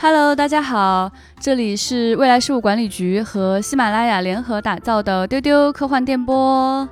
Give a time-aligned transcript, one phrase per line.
[0.00, 6.88] Hello，大家好，这里是未来事务管理局和喜马拉雅联合打造的丢丢科幻电波。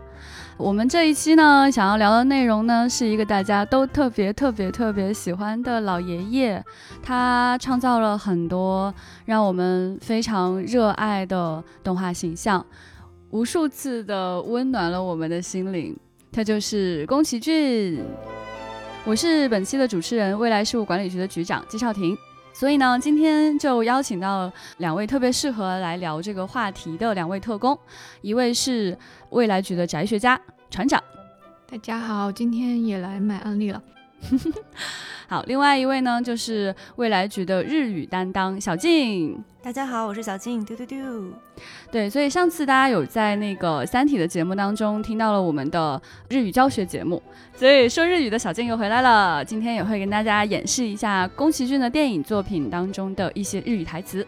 [0.56, 6.60] 我们这一期呢，想要聊的内容呢，是一个大家都特别特别特别喜欢的老爷爷，
[7.00, 8.92] 他创造了很多
[9.24, 12.66] 让我们非常热爱的动画形象，
[13.30, 15.96] 无数次的温暖了我们的心灵。
[16.32, 18.02] 他就是宫崎骏。
[19.04, 22.18] 我是本期的主持人，未来事务管理局的局长季少廷。
[22.58, 27.78] 所以呢，今天就邀请到两位特别适合来聊这个话题的两位特工，
[28.22, 28.96] 一位是
[29.28, 30.98] 未来局的宅学家船长，
[31.70, 33.82] 大家好，今天也来买案例了。
[35.28, 39.44] 好，另外一位呢就是未来局的日语担当小静。
[39.66, 40.96] 大家好，我是小静，丢丢丢。
[41.90, 47.20] 对，所以上次大家有在那个《三体》的节目当中听到了我们的日语教学节目，
[47.52, 49.44] 所以说日语的小静又回来了。
[49.44, 54.24] 今天也会跟大家演示一下宫崎骏的电影作品当中的一些日语台词。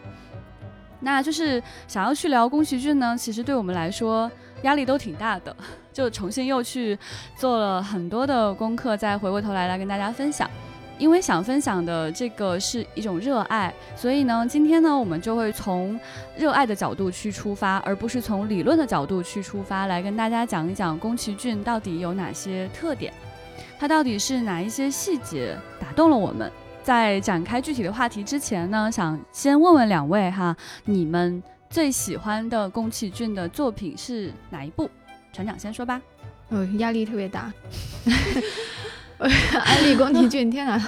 [0.99, 4.29] 那就是想要去聊宫崎骏呢，其实对我们来说
[4.63, 5.55] 压力都挺大的，
[5.93, 6.99] 就重新又去
[7.37, 10.49] 做了很多的功课，再回过头来来跟大家分享。
[10.99, 15.99] 因为想分享的这个是一种热爱，所以呢，今天呢，我们就会从
[16.37, 23.13] 热爱的角度去出发，而不是从理论的角度去出发，来跟大家讲一讲宫崎骏到底有哪些特点，
[23.79, 26.51] 它到底是哪一些细节打动了我们。
[26.83, 30.55] 在展开具体的话题之前呢，想先问问两位哈，
[30.85, 34.89] 你们最喜欢的宫崎骏的作品是哪一部？
[35.31, 36.01] 船长先说吧。
[36.49, 37.53] 呃，压力特别大。
[39.65, 40.81] 安利宫崎骏，天哪！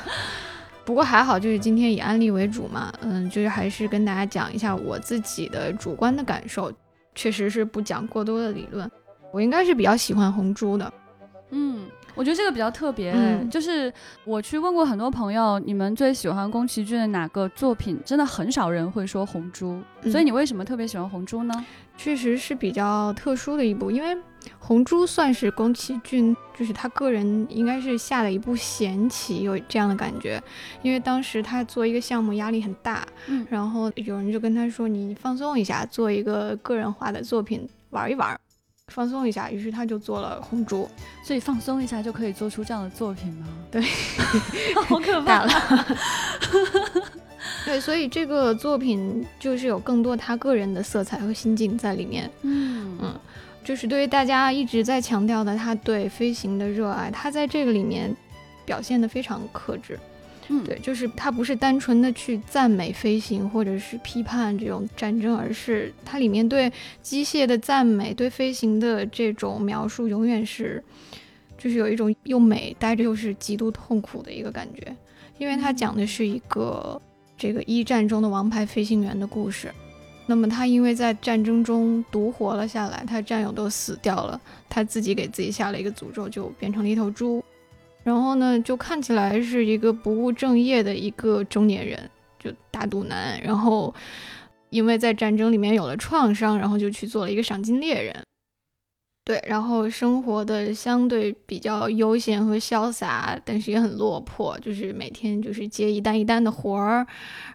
[0.83, 6.71] 不过还好，就是今天以安利为主嘛，嗯，就是还是跟大家讲一下我自己的主观的感受，
[7.13, 8.89] 确实是不讲过多的理论。
[9.31, 10.93] 我应该是比较喜欢红猪的，
[11.51, 11.87] 嗯。
[12.21, 13.11] 我觉得这个比较特别，
[13.49, 13.91] 就是
[14.25, 17.99] 我去问过很多朋友，你们最喜欢宫崎骏的哪个作品？
[18.05, 21.65] 真的很少人会说《红猪》，所以你为什么特别喜欢《红猪》呢？
[21.97, 24.13] 确实是比较特殊的一部，因为
[24.59, 30.39] 《红猪》算是宫崎骏，就是他个人应该是下了一部闲棋，有这样的感觉。
[30.83, 38.39] 因为当时他做一个项目压力很大，嗯，然后有人就跟他说：“你放松一下，做一个个人化的作品玩一玩。”
[38.91, 40.89] 放松一下，于是他就做了红烛，
[41.23, 43.47] 所以放松一下就可以做出这样的作品吗？
[43.71, 43.81] 对，
[44.87, 45.51] 好可怕 了。
[47.65, 52.29] 对，所以这个作品就是有更多他个人的色彩和心境在里面。
[52.41, 53.19] 嗯嗯，
[53.63, 58.15] 就是对于大家一直在强调的他对飞行的热爱，他在这个里面
[58.65, 59.97] 表现的非常克制。
[60.53, 66.69] 嗯，对，就是它不是单纯的去赞美飞行，或者是批判这种战争，而是它里面对
[67.01, 70.83] 机械的赞美，对飞行的这种描述，永远是，
[71.57, 74.93] 就是有一种又美，待着又是极度痛苦的一个感觉。
[75.37, 77.01] 因为它讲的是一个
[77.37, 79.73] 这个一战中的王牌飞行员的故事，
[80.27, 84.39] 那么他因为在战争中独活了下来，他战友都死掉了，
[84.69, 87.41] 他自己给自己下了一个诅咒，就变成了一头猪。
[88.03, 93.39] 然后呢，就看起来是一个不务正业的一个中年人，就大肚腩。
[93.43, 93.93] 然后，
[94.69, 98.15] 因为在战争里面有了创伤，然后就去做了一个赏金猎人。
[99.23, 107.05] 对，然后生活的相对比较悠闲和潇洒，但是也很落魄，就是每天就是接一单一单的活儿，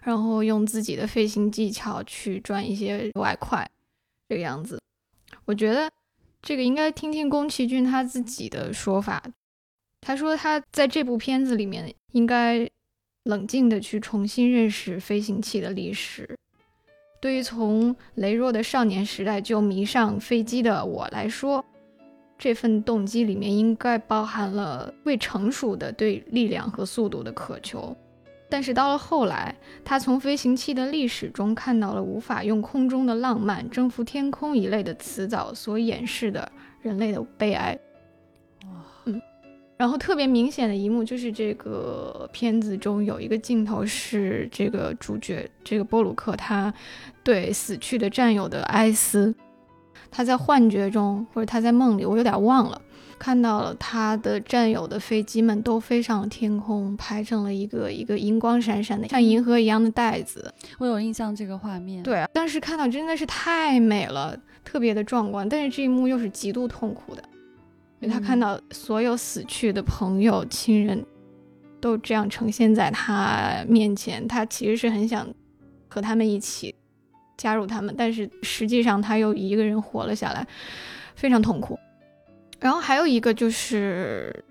[0.01, 3.69] 然后用自己的飞行技巧去赚一些外快，
[4.29, 4.79] 这个样子。
[5.43, 5.91] 我觉得
[6.41, 9.21] 这个应该听听宫崎骏他自己的说法。
[10.07, 12.65] 他说他在这部片子里面应该
[13.25, 16.33] 冷静的去重新认识飞行器的历史。
[17.19, 21.61] 对于从羸弱的少年时代就迷上飞机的我来说，
[22.37, 27.93] 这份动机里面应该包含了未成熟的对力量和速度的渴求。
[28.47, 29.53] 但是到了后来，
[29.83, 36.49] 他从飞行器的历史中看到了无法用空中的浪漫征服天空一类的词藻所掩饰的
[36.81, 37.77] 人类的悲哀。
[39.77, 46.73] 然后特别明显的一幕就是这个片子中有一个镜头是这个主角这个波鲁克他
[47.23, 49.33] 对死去的战友的哀思，
[50.09, 52.81] 他在幻觉中或者他在梦里，我有点忘了，
[53.19, 60.51] 看到了他的战友的飞机们都飞上了天空，排成了一个一个银光闪闪的像银河一样的袋子。
[60.79, 67.21] 我有印象这个画面，对，当时看到真的是太美了，特别的壮观，但是这一幕又是极度痛苦的。
[67.99, 71.03] 因为他看到所有死去的朋友、亲人，
[71.79, 75.27] 都这样呈现在他面前，他其实是很想
[75.87, 76.75] 和他们一起
[77.37, 80.45] 加入他们，但是实际上他又一个人活了下来，
[81.15, 81.77] 非常痛苦。
[82.59, 84.43] 然后还有一个就是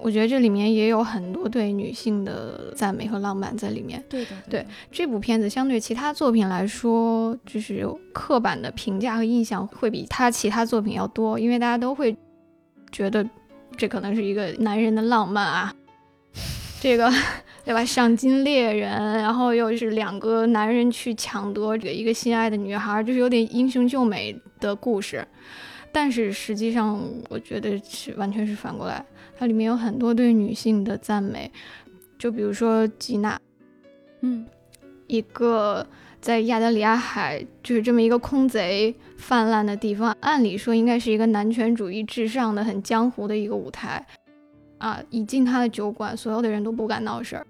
[0.00, 4.02] 我觉得这里面也有很多对女性的赞美和浪漫在里面。
[4.08, 12.16] 对的，对这部片子相对其他作品来说，就是刻板的评价和印象会比他其他作品要多，因为大家都会
[12.94, 13.28] 觉得
[13.76, 15.74] 这可能是一个男人的浪漫啊，
[16.80, 17.12] 这个
[17.64, 17.84] 对吧？
[17.84, 25.26] 赏金猎人，然后又是两个男人去抢夺这个一个心爱的女孩，就是有点英雄救美的故事。
[25.90, 29.04] 但是实际上，我觉得是完全是反过来。
[29.36, 31.50] 它里面有很多对女性的赞美，
[32.16, 33.40] 就比如说吉娜，
[34.20, 34.46] 嗯，
[35.08, 35.84] 一个
[36.24, 44.02] 在亚得里亚海就是这么一个空贼泛滥的地方，按理说应该是一个男权主义至上的很江湖的一个舞台
[44.78, 44.98] 啊。
[45.10, 47.46] 一进他的酒馆，所有的人都不敢闹事儿，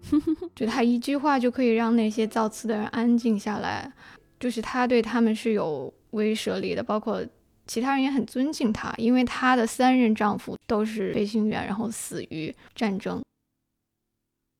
[0.56, 3.92] 就他一句话就可以让那些造次的人安静下来，
[4.40, 7.22] 就是他对他们是有威慑力的，包括。
[7.68, 13.20] 其他人也很尊敬她，因为她的三任丈夫都是飞行员，然后死于战争。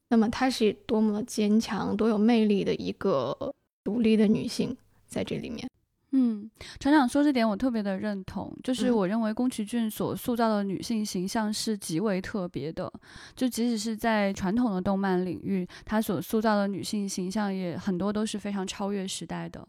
[0.08, 3.36] 那么她是多么坚强、多有魅力的一个
[3.82, 4.76] 独立的女性，
[5.06, 5.68] 在这里面。
[6.12, 6.48] 嗯，
[6.78, 12.90] 船长说这点我特别的认同，就是我认为宫崎骏所塑造的女性形象是极为特别的，
[13.34, 19.66] 就即使是在传统的动漫领域，他所塑造的女性形象也很多都是非常超越时代的。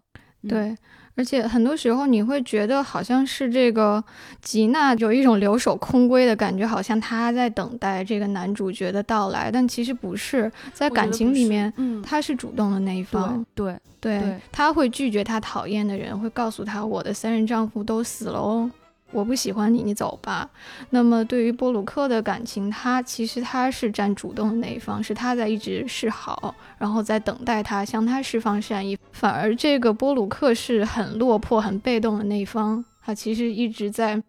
[0.48, 0.74] 对，
[1.18, 4.02] 而且很多时候你会觉得好像是这个
[4.42, 18.70] 吉娜有一种留守空闺的感觉，好像她在等待这个男主角的到来，但其实不是，在感情里面，嗯，她是主动的那一方，对对，她会拒绝她讨厌的人，会告诉她我的三任丈夫都死了哦。
[19.12, 20.50] 我不喜欢你，你走吧。
[20.90, 28.98] 那么对于波鲁克的感情，他其实他是占主动的那一方，是他在一直示好，然后在等待他向他释放善意。
[29.12, 34.22] 反而这个波鲁克是很落魄、很被动的那一方，他其实一直在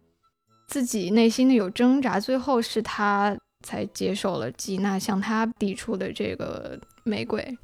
[0.67, 7.57] 自己内心的有挣扎，最后是他才接受了吉娜向他递出的这个玫瑰。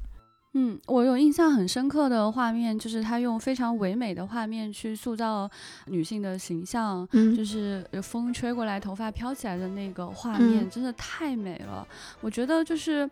[0.58, 5.48] 嗯，我有印象很深刻的画面，就是他用非常唯美的画面去塑造
[5.84, 11.86] 女性的形象，嗯，就是风吹过来，头发飘起来的那个画面，真的太美了。
[12.22, 13.08] 我觉得就是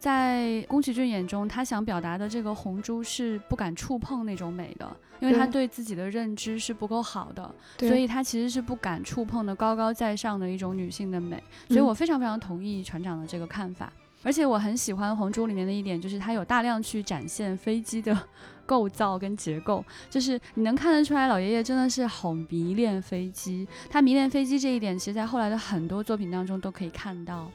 [0.00, 11.40] 在宫崎骏眼中，他想表达的这个红珠是不敢触碰那种美的，因为他对自己的认知是不够好的，所以他其实是不敢触碰的高高在上的一种女性的美。
[11.68, 13.92] 所以我非常非常同意船长的这个看法。
[14.28, 18.14] 而且我很喜欢《红猪》里面的一点，就是它有大量去展现飞机的
[18.66, 23.66] 构造跟结构，就是你能看得出来，老爷爷真的是好迷恋飞机。
[23.88, 27.50] 他迷恋飞机这一点，其实在后来的很多作品当中都可以看到。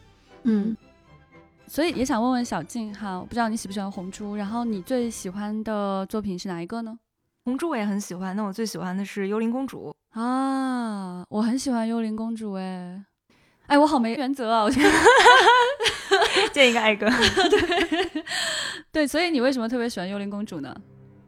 [0.45, 0.75] 嗯，
[1.67, 6.91] 所以也想问问小静哈，我不知道你喜不喜欢《红猪》，然后你最喜欢的作品是哪一个呢？
[7.45, 13.05] 《红猪》我也很喜欢，那我最喜欢的是《幽灵公主》啊，我很喜欢《幽灵公主》哎。
[13.67, 14.63] 哎，我好没原则啊！
[14.63, 14.89] 我觉得
[16.51, 17.09] 见一个爱个。
[17.49, 18.23] 对
[18.91, 20.75] 对，所以你为什么特别喜欢《幽灵公主》呢？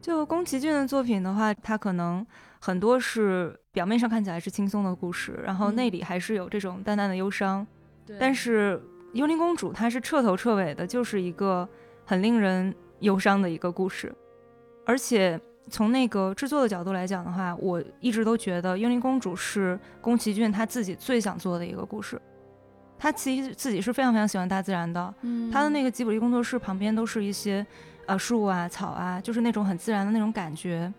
[0.00, 2.24] 就宫崎骏的作品的话，它可能
[2.60, 7.66] 很多是表面上看起来是轻松的故事，然后内里还是有这种淡淡的忧伤。
[8.20, 8.80] 但是
[9.16, 11.68] 《幽灵公主》它是彻头彻尾的，就是一个
[12.04, 14.14] 很令人忧伤的一个故事，
[14.84, 15.40] 而且。
[15.68, 22.20] 从那个制作的角度来讲的话，我一直都觉得《幽灵公主》是宫崎骏他自己最想做的一个故事。
[22.98, 25.14] 他其实自己是非常非常喜欢大自然的，
[25.52, 27.66] 他的那个吉卜力工作室旁边都是一些
[28.06, 30.92] 呃树啊、草啊，就是那种很自然的那种感觉。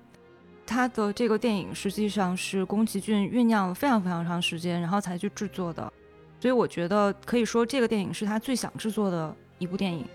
[0.66, 5.92] 他的这个电影实际上是宫崎骏酝酿了非常非常长时间，然后才去制作的。
[6.40, 10.06] 所以我觉得可以说这个电影是他最想制作的一部电影。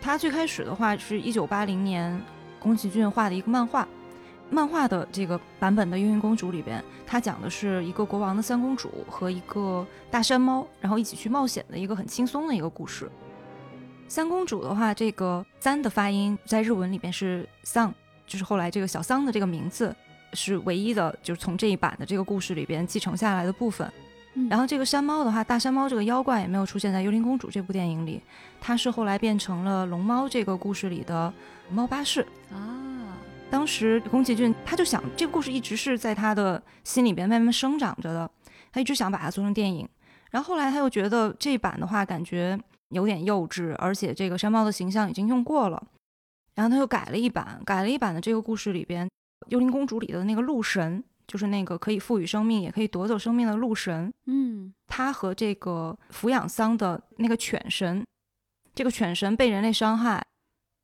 [0.00, 2.22] 他最开始的话是一九八零年。
[2.60, 3.86] 宫崎骏画的一个漫画，
[4.50, 13.10] 漫画的这个版本的《幽灵公主》里边，它讲的是一个国王的三公主和一个大山猫，然后一起去冒险的一个很轻松的一个故事。
[14.08, 17.92] 三公主的话，这个“三”的发音在日文里边是“桑”，
[18.26, 19.94] 就是后来这个小桑的这个名字
[20.32, 23.90] 是唯一的，就是从这一版的这个故事里边继承下来的部分。
[24.48, 28.22] 然后这个山猫的话，大山猫这个妖怪也没有出现在《幽灵公主》这部电影里，
[28.60, 31.32] 它是后来变成了龙猫这个故事里的
[31.70, 32.20] 猫巴士
[32.52, 33.16] 啊。
[33.50, 38.30] 当时宫崎骏他就想，这个故事一直是在他的心里边慢慢生长着的，
[38.70, 39.88] 他一直想把它做成电影。
[40.30, 42.58] 然后后来他又觉得这版的话感觉
[42.90, 45.82] 有点幼稚，而且这个山猫的形象已经用过了，
[46.54, 49.08] 然后他又改了一版，改了一版的这个故事里边，
[49.48, 51.02] 幽灵公主里的那个鹿神。
[51.28, 54.10] 就是那个可以赋予生命，也可以夺走生命的鹿神。
[54.24, 58.02] 嗯，他和这个抚养桑的那个犬神，
[58.74, 60.24] 这个犬神被人类伤害，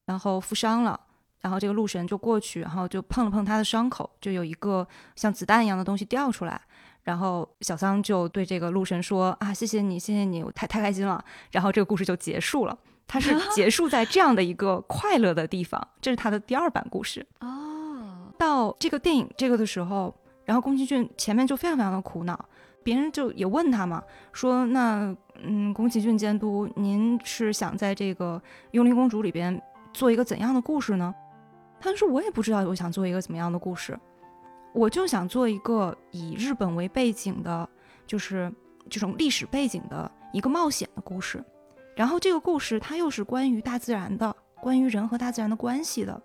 [0.05, 0.99] 然后负伤了，
[1.41, 6.61] 然后这个鹿神就过去，然后就碰了碰他的伤口，就有一个像子弹一样的东西掉出来，
[7.03, 11.25] 然后小桑就对这个鹿神说啊，谢谢你，谢谢你，我太太开心了。
[11.53, 18.33] 然后这个故事就结束了，它是 结束在这样的一个快乐的地方，这是他的第二版故事哦。
[18.37, 22.39] 到这个电影这个的时候，然后宫崎骏前面就非常非常的苦恼，
[22.83, 28.41] 别人就也问他嘛，说那嗯，宫崎骏监督，您是想在这个
[28.73, 29.61] 《幽灵公主》里边
[29.95, 31.15] 做一个怎样的故事呢？
[31.81, 33.99] 他说我也不知道，我想做一个怎么样的故事。
[34.73, 37.69] 我就想做一个以日本为背景的，
[38.07, 38.53] 就是
[38.91, 41.43] 这种历史背景的一个冒险的故事。
[41.95, 46.21] 然后这个故事它又是关于大自然的，关于人和大自然的关系的。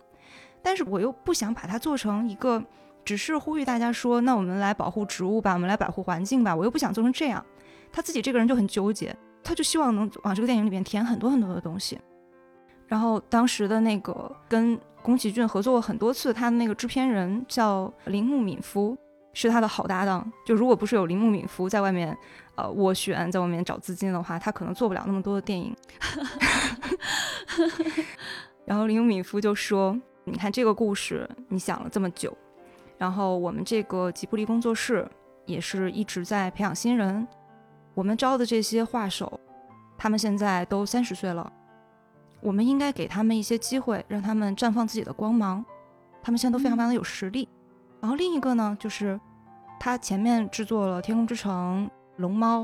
[0.63, 2.63] 但是我又不想把它做成一个，
[3.05, 6.55] 只是呼吁大家说，那我们来保护植物吧，我们来保护环境吧。
[6.55, 7.45] 我又不想做成这样。
[7.91, 11.99] 他自己这个人就很纠结，他就希望能往这个电影里面填很多很多的东西。
[12.89, 14.77] 然后当时的那个跟。
[15.01, 18.97] 宫崎骏合作过很多次，他的那个制片人叫铃木敏夫，
[19.31, 20.29] 是他的好搭档。
[20.45, 22.15] 就如果不是有铃木敏夫在外面，
[22.55, 25.73] 呃，斡旋，在外面找资金的话，他可能做不了那么多的电影。
[28.67, 32.37] 然后铃木敏夫就说：“你看这个故事，你想了这么久，
[32.97, 35.09] 然后我们这个吉卜力工作室
[35.45, 37.25] 也是一直在培养新人，
[37.93, 39.39] 我们招的这些画手，
[39.97, 41.49] 他们现在都三十岁了。”
[42.41, 45.63] 我们应该给他们一些机会，让他们绽放自己的光芒。
[46.21, 47.47] 他们现在都非常非常的有实力。
[48.01, 49.19] 然后另一个呢，就是
[49.79, 51.85] 他前面制作了《天空之城》
[52.21, 52.63] 《龙猫》，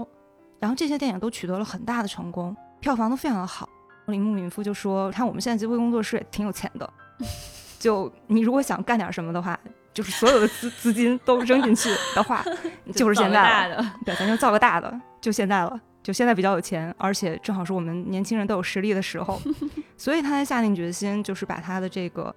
[0.60, 3.67] 然后这些电影都取得了很大的成功，票房都非常的好。
[4.08, 6.88] 铃木敏夫就说：“看我们现在吉卜力工作室也挺有钱的，
[7.79, 9.60] 就你如果想干点什么的话，
[9.94, 12.46] 就是所有的资资金都扔进去的话，
[12.94, 13.94] 就是现在了。
[14.05, 19.42] 对，咱就造个大的，就现在了。”就现在比较有钱，而且正好是我们年轻人都有实力的时候，
[19.98, 22.34] 所以他才下定决心，就是把他的这个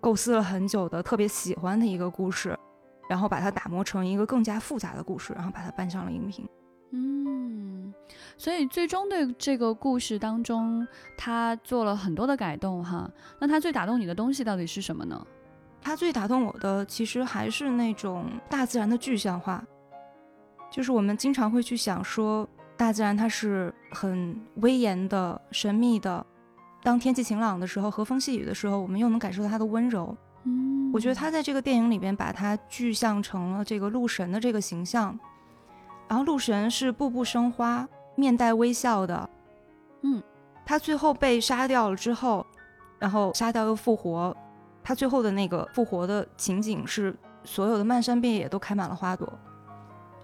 [0.00, 2.58] 构思了很久的、特别喜欢的一个故事，
[3.10, 6.48] 然后把它打磨成一个更加复杂的故事，然后把它搬上了荧屏。
[6.92, 7.92] 嗯，
[8.38, 13.06] 所以最终对这个故事当中，他做了很多的改动哈。
[13.38, 15.26] 那他最打动你的东西到底是什么呢？
[15.82, 19.62] 他最打动我的其实还是那种大自然的具象化，
[20.70, 22.48] 就是我们经常会去想说。
[22.80, 26.24] 大自然它是很威严的、神秘的。
[26.82, 30.16] 当天气晴朗的时候，和风细雨的时候，我们又能感受到它的温柔。
[30.44, 35.20] 嗯，我觉得他在这个电影里边把它具象成了这个鹿神的这个形象。
[36.08, 39.28] 然后鹿神是步步生花、面带微笑的。
[40.00, 40.22] 嗯，
[40.64, 42.46] 他最后被杀掉了之后，
[42.98, 44.34] 然后杀掉又复活。
[44.82, 49.30] 他最后的那个复活的情景是，所有的漫山遍野都开满了花朵。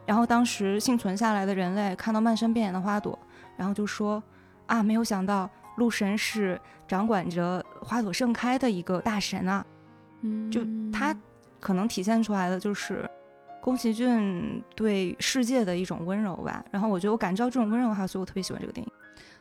[0.07, 3.19] 然后当时幸存下来的人类看到漫山遍野的花朵，
[3.57, 4.23] 然后就说
[4.67, 9.67] ：“啊，没有想到鹿神是掌管着花朵盛开的一个大神啊！”
[10.23, 11.15] 嗯，就他
[11.61, 13.09] 可能体现出来的就是
[13.61, 16.65] 宫崎骏对世界的一种温柔吧。
[16.71, 18.93] 然后我觉得我感知到这种温柔的话，所以我特别喜欢这个电影。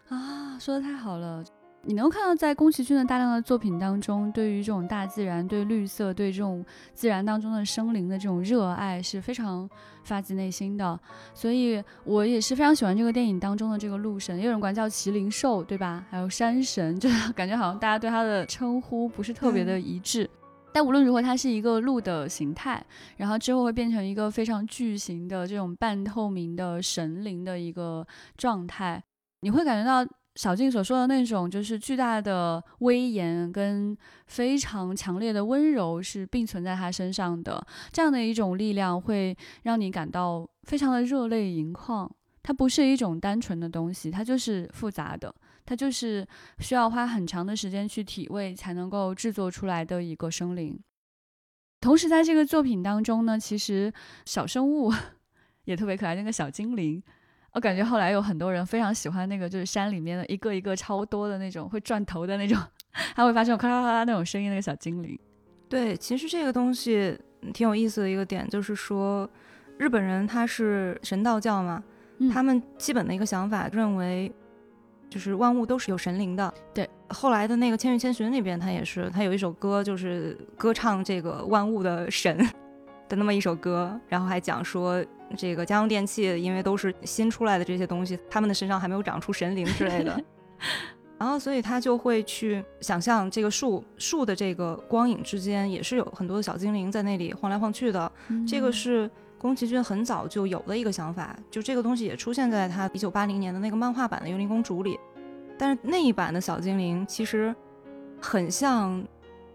[0.10, 1.44] 啊，说的太好了。
[1.88, 9.70] 你能看到，在宫崎骏的大量的作品当中，对于这种大自然、对绿色、对这种自然当中的生灵的这种热爱是非常
[10.06, 10.98] 发自内心的。
[11.34, 16.06] 所以我也是非常喜欢这个电影当中的这个鹿神，也有人管叫麒麟兽，对吧？
[16.10, 20.30] 还有山神， 就感觉好像大家对他的称呼不是特别的一致。
[20.72, 22.82] 但无论如何，它是一个鹿的形态，
[23.18, 28.06] 然后之后会变成一个非常巨型的这种半透明的神灵的一个
[28.38, 29.04] 状态，
[29.42, 30.10] 你会感觉到。
[30.36, 42.10] 小静所说的那种，就是巨大的威严跟非常强烈的温柔是并存在他身上的，这样的一种力量会让你感到非常的热泪盈眶。
[42.44, 45.34] 它不是一种单纯的东西，它就是复杂的，
[45.66, 46.28] 它就是
[46.60, 50.80] 需要花很长的时间去体味才能够制作出来的一个生灵。
[51.82, 53.92] 同时，在这个作品当中呢，其实
[54.26, 54.94] 小生物
[55.66, 57.02] 也特别可爱，那个小精灵。
[57.56, 65.18] 我感觉后来有很多人非常喜欢那个，就是山里面的一个一个超多的那种会转头的那种， 还会发出咔啦咔啦那种声音那个小精灵。
[65.70, 67.18] 对，其实这个东西
[67.54, 69.28] 挺有意思的一个点，就是说
[69.78, 71.82] 日本人他是神道教嘛，
[72.30, 74.30] 他们基本的一个想法认为，
[75.10, 76.54] 就是万物都是有神灵的。
[76.74, 82.38] 对，后来的那个《千与千寻》里边，他也是，他有一首歌就是歌唱这个万物的神
[83.08, 85.02] 的那么一首歌，然后还讲说。
[85.36, 90.20] 这个家用电器，因为都是新出来的这些东西，他们的身上还没有长出神灵之类的，
[91.20, 98.12] 然后所以他就会去想象这个树树的这个光影之间也是有很多的小精灵在那里晃来晃去的。
[98.48, 105.00] 这个是宫崎骏很早就有的一个想法，就这个东西也出现在他一九八零年的那个漫画版的《幽灵公主》里，
[105.58, 107.56] 但是那一版的小精灵其实
[108.20, 109.04] 很像，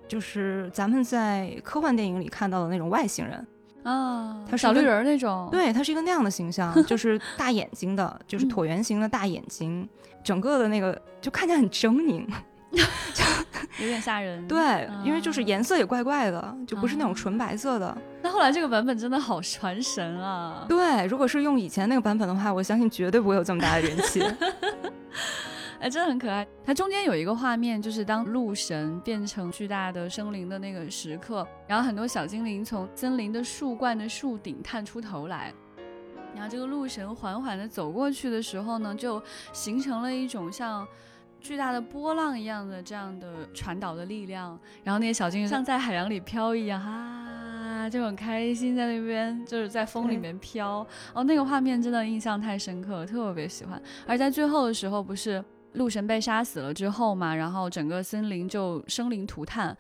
[0.07, 3.47] 就是咱们在科幻电影里看到的那种外星人。
[3.83, 9.89] 啊，他小绿人那种，对，他是一个那样的形象， 就是大眼睛的，就是椭圆形的大眼睛，
[10.23, 12.27] 整个的那个就看起来很狰狞，
[12.73, 13.25] 就
[13.81, 14.47] 有点吓人。
[14.47, 17.97] 对，因为就是颜色也怪怪的，就不是那种纯白色的。
[18.23, 20.67] 那后来这个版本真的好传神啊！
[20.69, 24.23] 对，如果是用以前那个版本的话，我相信绝对不会有这么大的人气。
[25.81, 26.47] 哎，真的很可爱。
[26.63, 35.51] 它中间有一个画面，就是当鹿神变成巨大的生灵的那个时刻，然后很多小精灵从森林的树冠的树顶探出头来，
[36.35, 39.23] 然后这个鹿神缓缓地走过去的时候呢，就
[39.55, 40.87] 形成了一种像
[41.41, 50.87] 巨大的波浪一样的这样的传导的力量，然后那些小精灵像在海洋里飘一样，哈，就很开心在那边就是在风里面飘。
[51.15, 53.81] 哦，那个画面真的印象太深刻，特别喜欢。
[54.07, 55.43] 而在最后的时候，不是。
[55.75, 59.77] 鹿神被杀死了之后嘛，然后整个森林就生灵涂炭，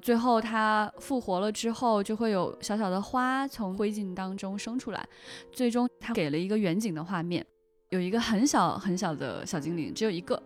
[0.00, 5.04] 最后他复活了之后，就会有小小的花从灰烬当中生出来，
[5.50, 7.44] 最终他给了一个远景的画面，
[7.88, 10.40] 有一个很小很小的小精灵，只有一个，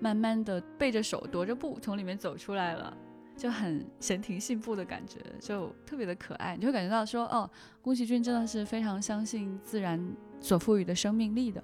[0.00, 2.96] 慢慢的背着手踱着步从里面走出来了，
[3.36, 7.48] 就很闲庭信步的感觉，就特别的可爱，你会感觉到说，哦，
[7.80, 10.04] 宫崎骏真的是非常相信自然
[10.40, 11.62] 所赋予的生命力的。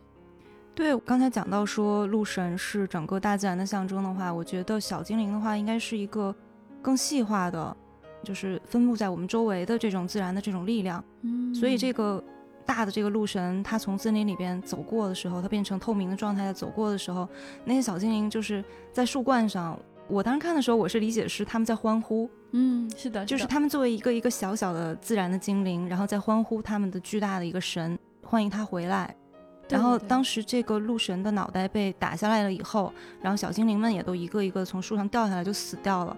[0.79, 6.33] 对，刚才讲到说鹿神是整个大自然的象征的话，我觉得小精灵的话应该是一个
[6.81, 7.77] 更细化的，
[8.23, 11.05] 就是分布在我们周围的这种自然的这种力量。
[11.23, 12.23] 嗯，所以这个
[12.65, 17.29] 大的这个鹿神，它从森林里边走过的时候，它变成透明的状态走过的时候，
[17.65, 19.77] 那些小精灵就是在树冠上。
[20.07, 22.31] 我当时看的时候，我是理解是他们在欢呼。
[22.53, 29.13] 嗯，是的，就是他们作为一个一个小小的自然的精灵，然后在欢呼他们的巨大的一个神，欢迎他回来。
[29.69, 36.17] 然后当时这个鹿神的脑袋被打下来了以后，然后小精灵们也都一个一个从树上掉下来就死掉了。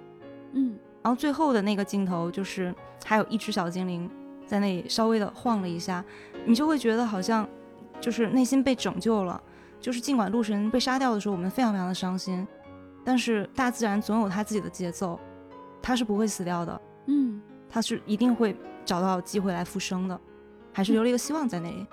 [0.53, 4.09] 嗯，然后最后的那个镜头就是还有一只小精灵
[4.47, 6.05] 在那里稍微的晃了一下，
[6.45, 7.49] 你就会觉得好像
[8.01, 9.41] 就是内心被拯救了。
[9.81, 12.47] 就是尽管鹿神被杀掉的时候，我们非常非常的伤心，
[13.05, 15.19] 但是大自然总有它自己的节奏，
[15.83, 16.81] 它是不会死掉的。
[17.07, 20.21] 嗯，它是一定会找到机会来复生的，
[20.73, 21.87] 还是留了一个希望在那里。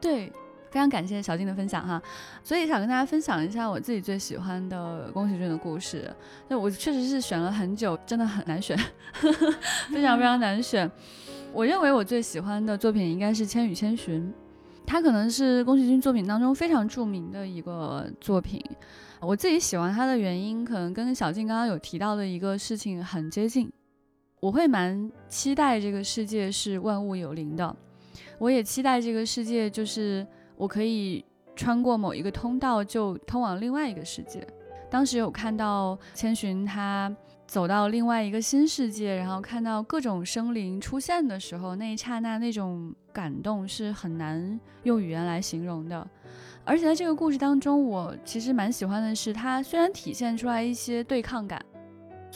[0.00, 0.32] 对。
[0.70, 2.00] 非常感谢小静的分享哈，
[2.44, 6.14] 所以想跟大家分享一下我自己最喜欢的宫崎骏的故事。
[6.48, 8.76] 那我确实是选了很久，真的很难选，
[9.90, 10.90] 非常非常难选。
[11.52, 14.22] 我认为我最喜欢的作品应该是《千与千寻》，
[14.86, 18.62] 它可能是宫崎骏作品当中非常著名的一个作品。
[19.20, 23.72] 我自己喜欢它的原因，可能跟小静刚刚有提到的一个事情很接近。
[24.40, 27.74] 我会蛮期待这个世界是万物有灵的，
[28.38, 30.26] 我也期待这个世界就是。
[30.58, 31.24] 我可以
[31.56, 34.46] 穿过某一个通道，就通往另外一个世界。
[34.90, 37.14] 当时有看到千寻他
[37.46, 46.06] 走到另外一个新世界，然后看到各种生灵出现的时候，那一刹那那种感动是很难用语言来形容的。
[46.64, 51.64] 而且在这个故事当中，我其实蛮喜欢的是，它虽然体现出来一些对抗感。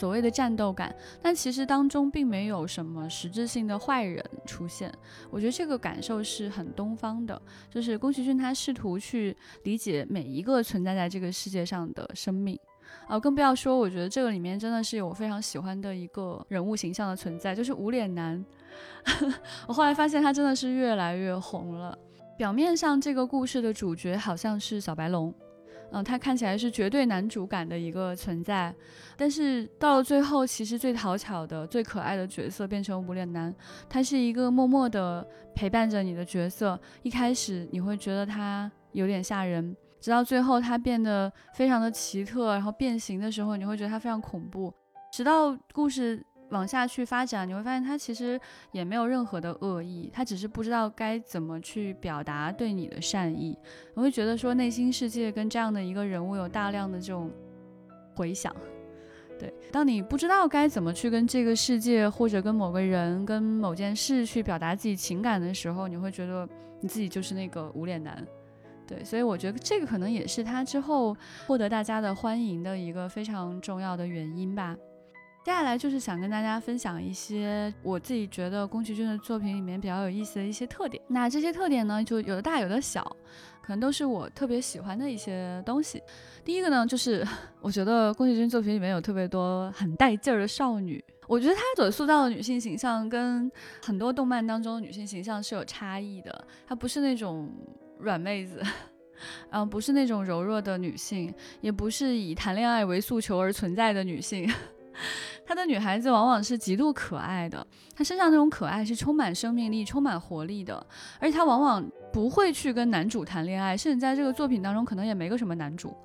[0.03, 4.93] 所谓的战斗感，但其实当中并没有什么实质性的坏人出现。
[5.31, 12.59] 我觉得这个感受是很东方的，就是宫崎骏他试图去理解每一个存在在这个世界上的生命，
[13.07, 18.45] 啊，更不要说，我觉得这个里面真的是有我非常喜欢的一个人物形象的存在，就是无脸男。
[19.69, 21.97] 我后来发现他真的是越来越红了。
[22.37, 25.33] 表面上这个故事的主角好像是小白龙。
[25.93, 28.73] 嗯，他看起来是绝对男主感的一个存在，
[29.15, 33.53] 但是到了最后，其实最讨巧的、最可爱的角色变成无脸男。
[33.87, 36.79] 他是一个默默的陪伴着你的角色。
[37.03, 44.73] 一开始你会觉得他有点吓人，直到最后他变得非常的奇特，然后变形的时候，你会觉得他非常恐怖。
[45.11, 46.25] 直到故事。
[46.53, 48.39] 往下去发展，你会发现他其实
[48.71, 53.57] 也没有任何的恶意，他只是不知道该怎么去表达对你的善意。
[53.95, 57.31] 我会觉得说，内心世界跟这样的一个人物有大量的这种
[58.15, 58.55] 回响。
[59.39, 66.47] 对，当你不知道该怎么去跟这个世界或者跟某个人、跟某件事去表达自己情感的时候，你会觉得
[66.79, 68.25] 你自己就是那个无脸男。
[68.85, 74.77] 对，所以我觉得这个可能也是他之后获得大家的欢迎的一个非常重要的原因吧。
[75.43, 81.03] 接下来就是想跟大家分享一些我自己觉得宫崎骏的作品里面比较有意思的一些特点。
[81.09, 83.03] 那这些特点呢，就有的大有的小，
[83.61, 86.01] 可能都是我特别喜欢的一些东西。
[86.45, 87.27] 第一个呢，就是
[87.59, 91.03] 我觉得宫崎骏作品里面有特别多很带劲儿的少女。
[91.27, 93.51] 我觉得他所塑造的女性形象跟
[93.81, 96.47] 很多动漫当中女性形象是有差异的。
[96.65, 97.51] 她不是那种
[97.99, 98.63] 软妹子，
[99.49, 104.49] 嗯，不是那种柔弱的女性，也不是以谈恋爱为诉求而存在的女性。
[105.45, 110.85] 他的女孩子往往是极度可爱的，她身上那种可爱是充满生命力、充满活力的，
[111.19, 115.95] 而且她往往不会去跟男主谈恋爱，甚至在这个作品当中可能也没个什么男主。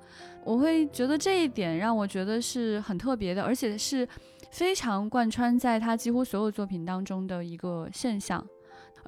[0.43, 4.07] 我会觉得这一点让我觉得是很特别的，而且是
[4.51, 8.45] 非常贯穿在他几乎所有作品当中的一个现象。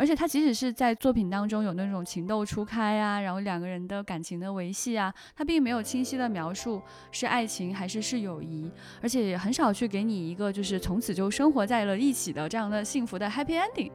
[0.01, 13.91] 而且他即使是在作品当中有那种情窦初开啊，然后两个人的感情的维系啊，他并没有清晰的描述是爱情还是是友谊，而且也很少去给你一个就是从此就生活在了一起的这样的幸福的 happy ending，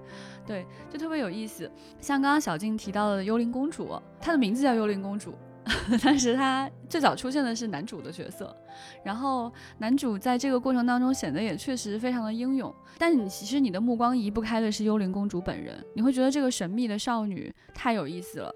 [0.46, 1.68] 对，就特别有意思。
[2.00, 5.34] 像刚刚小静提到的幽灵公主，她的名字叫幽灵公主。
[6.02, 8.56] 但是他最早出现的是男主的角色，
[9.02, 18.54] 然后男主在这个过程当中显得也确实非常的英勇，但你其实你的目光移不开的是幽灵公主本人，你会觉得这个神秘的少女太有意思了。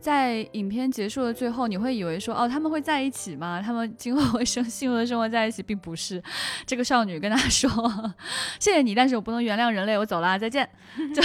[0.00, 3.62] 在影片结束的最后，你会以为说哦他们会在一起吗？
[3.64, 6.22] 他们今后会生幸福的生活在一起，并不是。
[6.66, 7.70] 这个少女跟他说
[8.58, 10.68] 谢谢你，但是我不能原谅人类，我走了，再见，
[11.14, 11.22] 就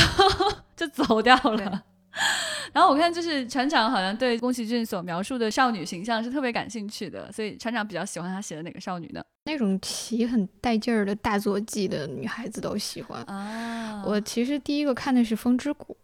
[0.78, 1.84] 就走掉了。
[2.74, 9.24] 然后我看，就是船长好像对宫崎骏所描述的少女形象是特别感兴趣的，所以船长比较喜欢他写的哪个少女呢？
[9.46, 14.04] 那种骑很带劲儿的大坐骑的女孩子都喜欢啊。
[14.06, 15.98] 我其实第一个看的是《风之谷》，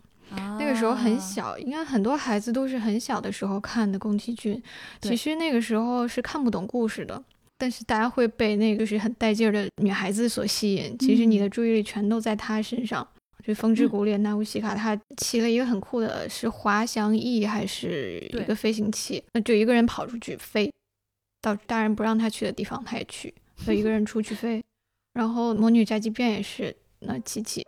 [0.60, 4.62] 那个时候很小，应该很多孩子都是很小的时候看的宫崎骏。
[5.02, 7.22] 其实那个时候是看不懂故事的，
[7.58, 10.98] 但是大家会被那个是很带劲儿的女孩子所吸引。
[10.98, 13.08] 其实你的注意力全都在她身上。
[13.46, 19.24] 就《风之谷》里，纳乌西卡他骑了一个很酷的，是滑翔翼还是一个飞行器？
[19.34, 20.72] 那就一个人跑出去飞，
[21.42, 23.32] 到大人不让他去的地方，他也去，
[23.64, 24.64] 就一个人出去飞。
[25.14, 27.64] 然后《魔女宅急便》也是，那琪琪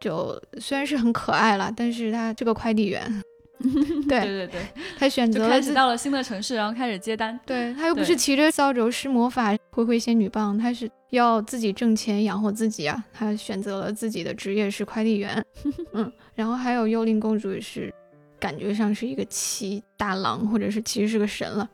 [0.00, 3.22] 就虽然是很可爱了，但是他这个快递员。
[4.08, 4.60] 对对对，
[4.98, 7.38] 他选择开始到了新的城市，然后开始接单。
[7.44, 13.04] 对他又不是骑着扫帚施魔法挥挥仙女棒，他是要自己挣钱养活自己啊。
[13.12, 15.44] 他选择了自己的职业是快递员。
[15.92, 17.92] 嗯，然后还有幽灵公主也是，
[18.38, 21.68] 感觉上是一个骑大狼，或者是其实是个神了，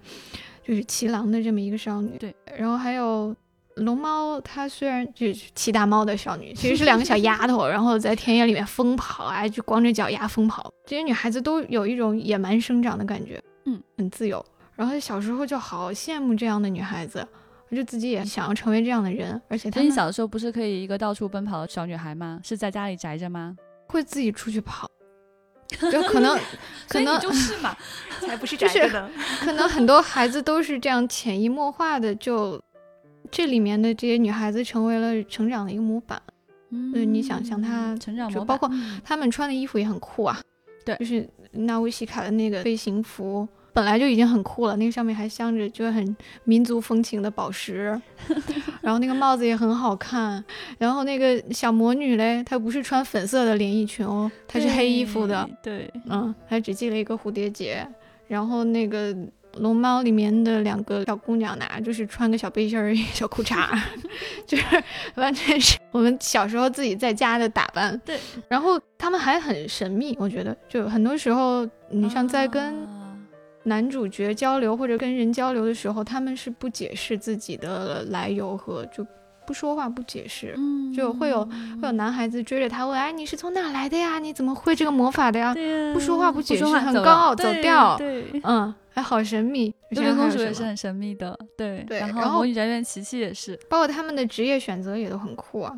[0.67, 2.17] 就是骑狼的这么一个少女。
[2.19, 3.35] 对，然后还有。
[3.77, 10.73] 龙猫，它虽然就是骑大猫的少女，其实是两个小丫头，然后在田野里面疯跑啊，就光着脚丫疯跑。
[10.87, 14.45] 这些女孩子都有一种野蛮生长的感觉，嗯，很自由。
[14.75, 17.27] 然后小时候就好羡慕这样的女孩子，
[17.69, 19.41] 我就自己也想要成为这样的人。
[19.49, 22.41] 而且，你小的时候不是可以一个到处奔跑的小女孩吗？
[22.43, 23.55] 是在家里宅着吗？
[23.89, 24.91] 会自己出去跑，
[25.93, 26.39] 就可能，
[26.89, 27.77] 可能就是嘛，
[28.27, 29.11] 才不是宅着的。
[29.41, 32.59] 可能很多孩子都是这样潜移默化的就。
[33.31, 36.21] 这里面的这些女孩子成为了成长的一个模板，
[36.71, 40.41] 嗯，你想象她成长模板，包括她们穿的衣服也很酷啊，
[40.85, 48.01] 对，就是纳乌西卡的那个飞行服本来就已经很酷了，那个上面还镶着就很民族风情的宝石，
[48.81, 50.43] 然后那个帽子也很好看，
[50.79, 57.87] 然后那个小魔女嘞，她不是穿粉色的连衣裙哦，她是黑衣服的，对，嗯，还只系了一个蝴蝶结，
[58.29, 59.17] 然后那个。
[59.61, 63.69] 龙猫里面的两个小姑娘呢，就是穿个小背心儿、 小裤衩，
[64.47, 64.65] 就是
[65.15, 67.99] 完全是我们小时候自己在家的打扮。
[68.05, 72.75] 对，然后他们还很神秘，我觉得就很多时候，你像在跟
[73.65, 79.07] 男主角交流或者跟人交流的时候，他们是不解释自己的来由和就。
[79.47, 84.19] 不说话不解释，嗯，就会有会有男孩子追着他问，哎，你是从哪来的呀？
[84.19, 85.55] 你怎么会这个魔法的呀？
[85.95, 89.73] 不说话不解释，很高傲，走掉，对，嗯，还好神秘。
[89.91, 91.99] 幽灵公主也是很神秘的，对，对。
[92.01, 95.75] 然后魔女宅院琪琪也是，包括他们的职业选择也都很酷啊。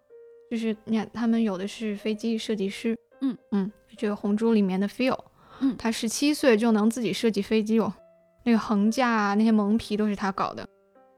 [0.50, 5.18] 就是你看，他们有的是飞机设计师，嗯嗯，这个红猪里面的 Phil，
[5.60, 7.92] 嗯，他十七岁就能自己设计飞机哦，
[8.44, 10.66] 那个横架啊，那些蒙皮都是他搞的。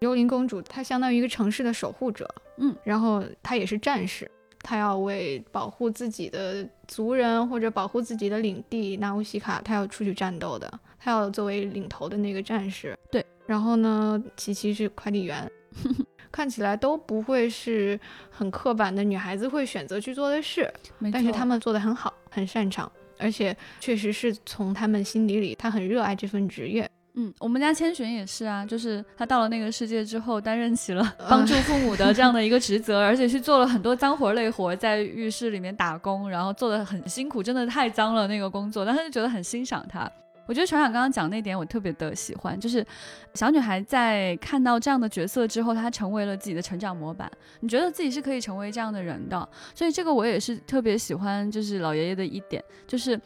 [0.01, 4.31] 幽灵公主，她相当于一个城市的守护者，嗯，然后她也是战士，
[4.63, 12.99] 她要为保护自己的族人或者保护自己的领地纳乌西卡，她要出去战斗的，她要作为领头的那个战士。
[13.11, 15.47] 对，然后呢，琪琪是快递员，
[16.33, 20.73] 看起来都不会是很刻板的女孩子会选择去做的事，
[21.13, 26.91] 但是他们做的很好，很擅长，而且确实是从他们心底里，她很热爱这份职业。
[27.15, 40.09] 嗯，我们家千寻也是啊，就是他到了那个世界之后，担任起了帮助父母的这样的 一个职责，而且去做了很多脏活累活，在浴室里面打工，然后做的很辛苦，真的太脏了那个工作，但是就觉得很欣赏他。
[40.47, 42.87] 我觉得船长刚刚讲那点我特别的喜欢，就是
[43.35, 53.21] 小女孩在看到这样的角色之后，她成为了自己的成长模板，你觉得自己是可以成为这样的人的，所以这个我也是特别喜欢，就是老爷爷的一点，就是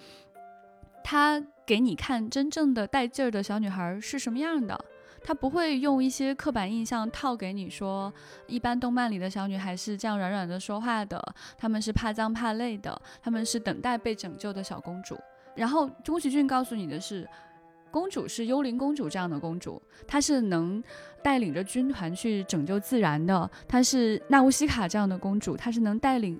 [1.03, 1.43] 他。
[1.67, 4.79] 给你看真正的带劲儿的小女孩是什么样的？
[5.27, 8.13] 他不会用一些刻板印象套给你说，
[8.47, 11.19] 一般动漫里的小女孩是这样软软的说话的，
[11.57, 15.19] 她们是怕脏怕累的，她们是等待被拯救的小公主。
[15.55, 17.27] 然后宫崎骏告诉你的是，
[17.91, 20.85] 公主是幽灵公主这样的公主，她是能
[21.23, 26.39] 带领着军团去拯救自然的，她是纳乌西卡这样的公主，她是能带领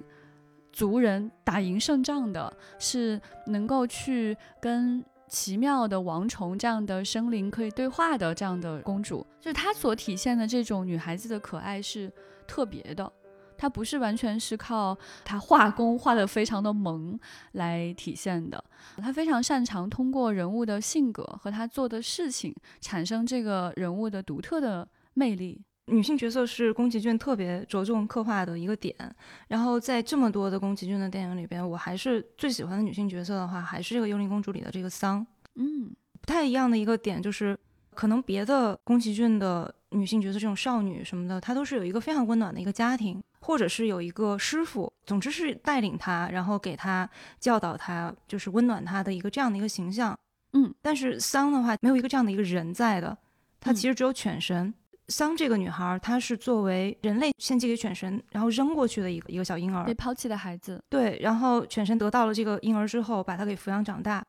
[0.75, 5.03] 族人打赢胜仗的，是能够去跟。
[5.35, 12.11] 奇妙的王虫这样的生灵可以对话的这样的公主，就是她所体现的这种女孩子的可爱是
[12.47, 13.13] 特别的，
[13.59, 17.19] 她不是完全是靠她画工画的非常的萌
[17.53, 18.65] 来体现的，
[18.99, 25.61] 她非常擅长通过人物的性格和她做的事情产生这个人物的独特的魅力。
[25.87, 28.97] 女性角色是宫崎骏特别着重刻画的一个点，
[29.49, 35.27] 然后在这么多的宫崎骏的电影里边，我还是最喜欢的女性角色的话，还是这个《幽灵公主》里的这个桑。
[35.57, 37.57] 嗯，不太一样的一个点就是，
[37.95, 50.19] 可能别的宫崎骏的女性角色，这种少女什么的，她都是有一个非常温暖的一个家庭，或者是有一个师傅，总之是带领她，然后给她教导她，就是温暖她的一个这样的一个形象。
[50.55, 53.17] 嗯，但是桑的话，没有一个这样的一个人在的，
[53.61, 54.73] 她其实只有犬神。
[55.09, 60.83] 桑这个女孩，她是作为人类献祭给犬神，然后扔过去的一个一个小婴儿，被抛弃的孩子。
[60.89, 64.25] 对，然后犬神得到了这个婴儿之后，把他给抚养长大。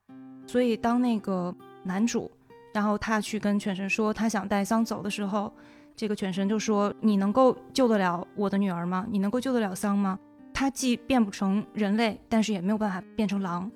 [0.46, 2.30] 所以当那个男主，
[2.74, 5.52] 然后他去跟犬神说他想带桑走的时候，
[5.96, 9.08] 这个犬神就说：“你能够救得了我的女儿吗？
[9.10, 10.20] 你能够救得了桑吗？
[10.54, 13.72] 他既变不成人类，但是也没有办法变成狼。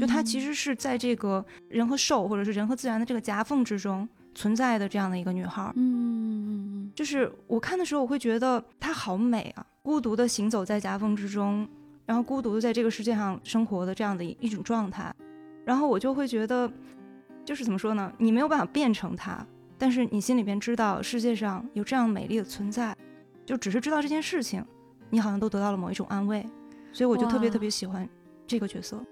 [0.00, 11.68] 就他其实是在这个人和兽，或者是人和自然的这个夹缝之中。”存在的这样的一个女孩，嗯，就是我看的时候，我会觉得她好美啊，孤独的行走在夹缝之中，
[12.06, 15.14] 然后孤独的在这个世界上生活的这样的一种状态，
[15.64, 16.70] 然后我就会觉得，
[17.44, 18.12] 就是怎么说呢？
[18.18, 22.96] 你没有办法变成她，但是你心里边知道世界上有这样美丽的存在，
[23.44, 24.64] 就只是知道这件事情，
[25.10, 26.46] 你好像都得到了某一种安慰，
[26.92, 28.08] 所以我就特别特别喜欢
[28.46, 29.04] 这个角色。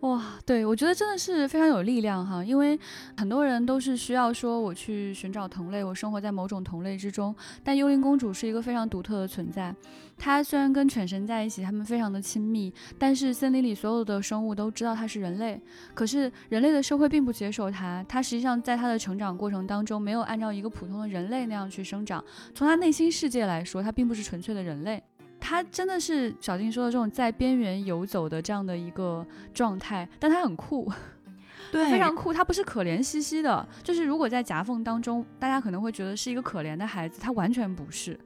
[0.00, 2.78] 哇，对我觉得真的是非常有力量哈，因为
[3.18, 7.34] 很多人都是需要说我去寻找同类，我生活在某种同类之中。
[7.62, 9.74] 但幽灵公主是一个非常独特的存在，
[10.16, 15.60] 她虽然跟犬神在一起，他们非常的亲密，但是森林里所有的生物都知道她是人类，
[15.92, 18.02] 可是人类的社会并不接受她。
[18.08, 22.24] 她实际上在她的成长过程当中，没有按照一个普通的人类那样去生长。
[22.54, 25.02] 从她内心世界来说，她并不是纯粹的人类。
[25.40, 30.90] 他真的是小静说的这种在边缘游走的这样的一个状态，但他很酷，
[31.72, 32.32] 对，非常酷。
[32.32, 38.18] 他不是可怜兮兮的，就是如果在夹缝当中，大家可能会觉得是一个可怜的孩子，他完全不是，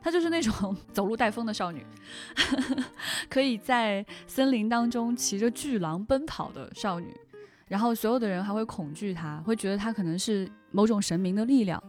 [0.00, 1.84] 他就是那种 走路带风的少女，
[3.28, 7.14] 可以在森林当中骑着巨狼奔跑的少女，
[7.66, 11.82] 然后所有的人还会恐惧她，会觉得她可能是某种神明的力量，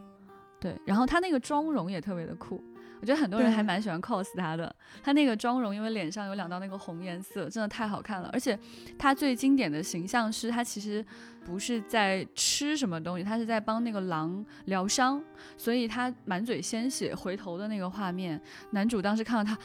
[0.60, 2.62] 对，然后她那个妆容也特别的酷。
[3.00, 8.30] 我觉得很多人还蛮喜欢 cos 她的，她那个妆容，因为脸上有两道那个红颜色，真的太好看了。
[8.32, 8.58] 而且
[8.98, 11.04] 她最经典的形象是她其实
[11.44, 15.22] 不是在吃什么东西，她是在帮那个狼疗伤，
[15.58, 19.58] 所以她满嘴鲜血回头的那个画面，男主当时看到他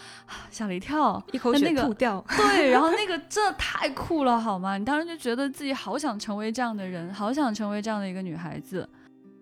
[0.52, 2.24] 吓了一跳，一口血吐掉。
[2.36, 4.78] 对， 然后那个真的太酷了，好吗？
[4.78, 8.88] 你当时就觉得自己好想成为这样的人，好想成为这样的一个女孩子。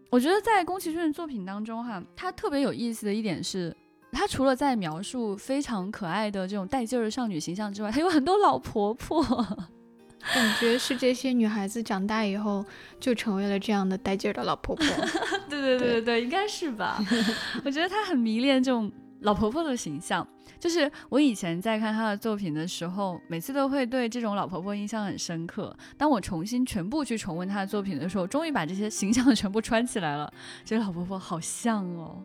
[0.10, 3.76] 我觉得在宫崎骏的作品当中，哈，他特别有意思的一点是。
[4.10, 9.22] 他除了在描述非常可爱的这种带劲儿的少女形象之外，他有很多老婆婆，
[10.34, 12.66] 感觉是这些女孩子长大以后
[13.02, 14.86] 就成为了这样的带劲儿的老婆婆。
[15.50, 16.98] 对对对对对，应该是吧？
[17.66, 18.90] 我觉得他很迷恋这种
[19.20, 20.26] 老婆婆的形象。
[20.60, 25.76] 就是我以前在看他的作品的时候，每次都会对这种老婆婆印象很深刻。
[25.98, 30.32] 当我重新全部去重温他的作品的时候，终于把这些形象 全部穿起来了。
[30.64, 32.24] 这些老婆婆好像哦，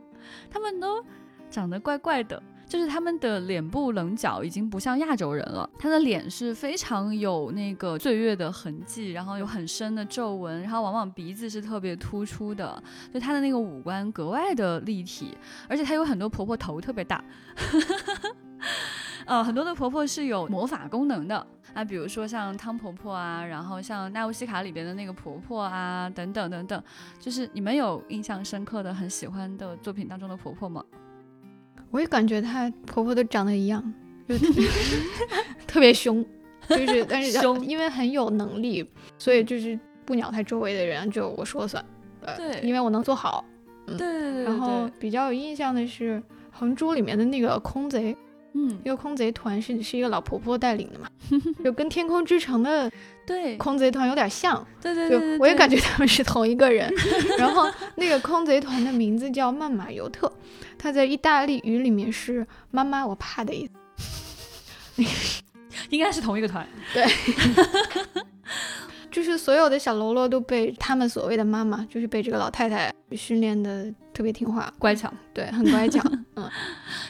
[0.50, 1.04] 他们都。
[1.50, 5.68] 长得怪怪的，就是他们的脸部棱角已经不像亚洲人了。
[5.78, 12.82] 他的脸是非常有那个岁月的痕迹，然后有很深的皱纹，然后往往鼻子是特别突出的，
[13.12, 15.36] 就他的那个五官格外的立体。
[15.68, 17.22] 而且他有很多婆婆头特别大，
[19.26, 26.82] 呃，很多的婆婆是有魔法功能的啊，比如说像汤婆婆啊，然后像《纳乌西卡》里边的那个婆婆啊，等等等等。
[27.20, 30.82] 就是你们有印象深刻的、很喜欢的作品当中的婆婆吗？
[31.92, 33.94] 我也感觉她婆婆都长得一样，
[34.28, 34.34] 就
[35.68, 36.24] 特别凶，
[36.68, 38.84] 就是但是凶，因为很有能力，
[39.16, 41.84] 所以就是不鸟她周围的人，就我说了算。
[42.36, 43.44] 对，因为我能做好。
[43.86, 44.44] 对对对。
[44.44, 46.16] 然后比较有印象的是
[46.50, 48.16] 《横珠》里面的那个空贼，
[48.54, 51.08] 嗯，一个空贼团是是一个老婆婆带领的嘛，
[51.64, 52.88] 就跟天空之城的
[53.26, 54.64] 对空贼团有点像。
[54.80, 56.88] 对对对，我也感觉他们是同一个人。
[57.38, 60.32] 然后那个空贼团的名字叫曼马尤特，
[60.82, 63.70] 他在意大利语里面是“妈妈，我怕”的意
[64.96, 65.42] 思。
[65.90, 66.66] 应该是同一个团。
[66.92, 67.06] 对。
[69.12, 76.00] 就是所有的小喽啰都被他们所谓的妈妈，就是被这个老太太训练的特别听话、乖巧，对，很乖巧。
[76.36, 76.48] 嗯，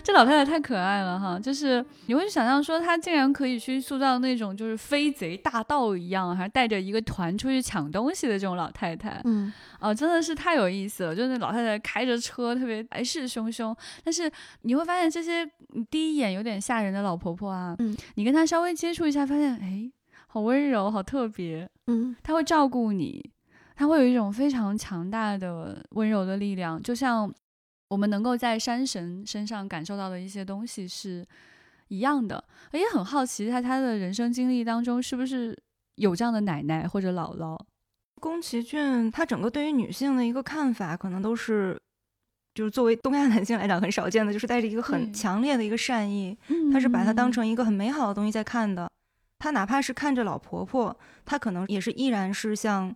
[0.02, 9.20] 这老太太太可爱了哈，就是你会想象说她竟然可以去塑造那种就是飞贼大盗一样，还带着一个团出去抢东西的这种老太太。
[9.24, 14.30] 嗯，哦，真的是太有意思了，就是那老太太开着车特别来势汹汹，但是
[14.62, 15.48] 你会发现这些
[15.90, 19.90] 第一眼有点吓人的老婆婆啊，嗯，你跟她稍微接触一下，发现哎。
[20.34, 23.22] 好温柔，好特别，嗯，他会照顾你，
[23.74, 27.32] 他会有一种非常强大的温柔的力量，就像
[27.88, 31.26] 我们能够在山神身上感受到的一些东西是
[31.88, 32.42] 一样的。
[32.72, 35.56] 我也很好奇，在他的人生经历当中，是不是
[35.96, 37.58] 有这样的奶奶或者姥姥？
[38.20, 41.76] 宫崎骏他整个对于女性的一个看法，可能都是，
[42.54, 46.38] 就是作为东亚男性来讲很少见的，就是带着一个很强烈的一个善意，
[46.72, 48.88] 他是把它当成一个很美好的东西在看的。
[49.38, 52.94] 他哪怕是看着老婆婆，他可能也是依然是像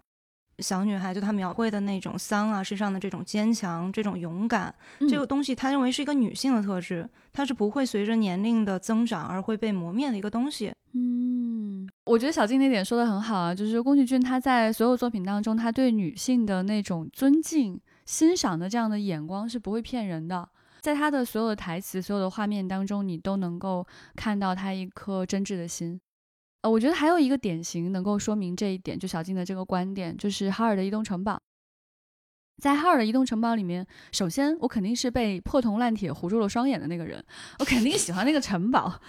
[0.60, 4.74] 小女孩，就她描绘的那种桑啊身上的这种坚强、这种勇敢，
[5.08, 10.72] 这个东西她认为是一个女性的特质，它是不会随着年龄的增长而会被磨灭的一个东西。
[10.92, 20.48] 嗯，我觉得小静那点说的很好啊，就是宫崎骏他在所有作品当中，他对女性的那种尊敬、欣赏的这样的眼光是不会骗人的，
[20.80, 26.00] 在他的所有的台词、所有的画面当中，你都能够看到他一颗真挚的心。
[26.66, 31.40] 呃，我觉得还有一个典型能够说明这一点，就小静的这个观点，就是哈尔的移动城堡。
[32.60, 37.24] 在哈尔的移动城堡里面，首先我肯定是被破铜烂铁糊住了双眼的那个人，
[37.60, 39.00] 我肯定喜欢那个城堡。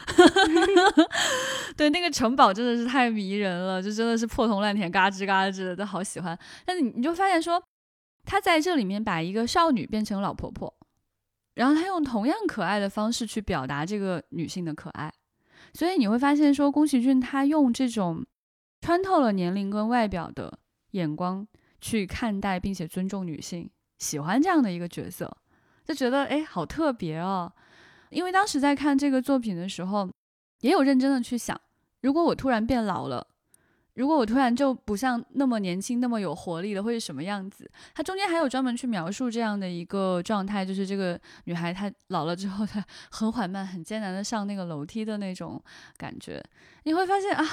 [1.75, 6.37] 对，那个城堡真的是太迷人了，就真的是破铜烂铁，嘎吱嘎吱的，都好喜欢。
[6.63, 7.59] 但是你你就发现说，
[8.23, 10.71] 他在这里面把一个少女变成老婆婆，
[11.55, 15.11] 然后他用同样可爱的方式去表达这个女性的可爱。
[15.73, 18.25] 所以你会发现，说宫崎骏他用这种
[18.81, 20.59] 穿透了年龄跟外表的
[20.91, 21.47] 眼光
[21.81, 25.35] 去看待并且尊重女性，喜欢这样的一个角色，
[25.85, 27.51] 就觉得哎，好特别哦。
[28.09, 30.09] 因为当时在看这个作品的时候，
[30.61, 31.59] 也有认真的去想，
[32.01, 33.27] 如果我突然变老了。
[33.97, 37.69] 如果我突然就不像那么年轻、那么有活力了，会是什么样子？
[37.95, 45.59] 它中间还有专门去描述这样的一个状态，就是这个女孩她 老了之后，她很缓慢、很艰难的上那个楼梯的那种
[45.97, 46.43] 感觉。
[46.83, 47.43] 你会发现啊，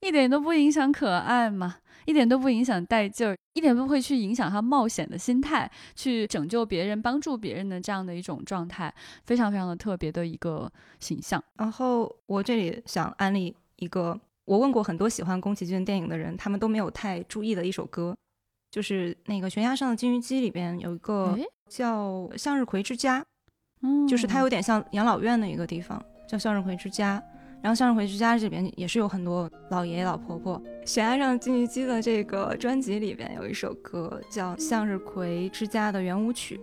[0.00, 11.42] 一点都不影响可爱嘛，一点都不影响带劲儿，一点都不会去影响她冒险的心态，去拯救别人、帮助别人的这样的一种状态，非常非常的特别的一个形象。
[11.56, 14.16] 然后我这里想安利一个。
[14.48, 18.16] 我问过很多喜欢宫崎骏电影的人，他们都没有太注意的一首歌，
[18.70, 23.20] 就是那个《悬崖上的金鱼姬》里边有一个叫《向日葵之家》，
[23.82, 27.22] 嗯，就是它有点像养老院的一个地方，叫向日葵之家。
[27.60, 30.58] 然后向日葵之家这边也是有很多老爷爷老婆婆。
[30.86, 36.58] 《悬崖上的金鱼姬》的这个专辑里边有一首歌叫《向日葵之家的圆舞曲》，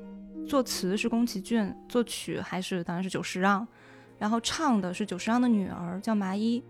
[0.48, 3.67] 作词是宫崎骏，作曲还是当然是久石让，
[4.17, 6.63] 然后唱的是久石让的女儿叫麻衣。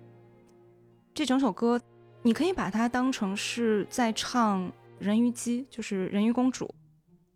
[1.15, 1.79] 这整首歌，
[2.23, 6.69] 你可以把它当成是在唱人鱼姬，就是人鱼公主，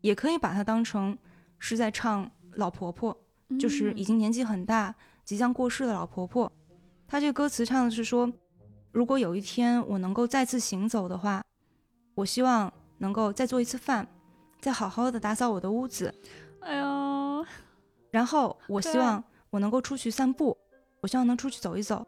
[0.02, 1.18] 也可以把它当成
[1.60, 3.18] 是在唱老婆婆，
[3.58, 6.52] 就是已经年纪很大、即将过世的老婆婆。
[7.08, 8.30] 她这个歌词唱的是说，
[8.92, 11.42] 如果有一天我能够再次行走的话，
[12.16, 14.06] 我希望能够再做一次饭，
[14.60, 16.14] 再好好的打扫我的屋子。
[16.60, 17.46] 哎呦，
[18.12, 20.58] 然后我希望我能够出去散步，
[21.00, 22.06] 我希望能出去走一走。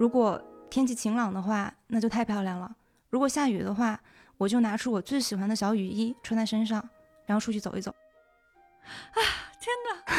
[0.00, 2.74] 如果天气晴朗的话，那就太漂亮了。
[3.10, 4.00] 如果下雨的话，
[4.38, 6.82] 我就拿出我最喜欢的小雨衣穿在身上，
[7.26, 7.90] 然后出去走一走。
[7.90, 9.20] 啊，
[9.60, 10.14] 天哪！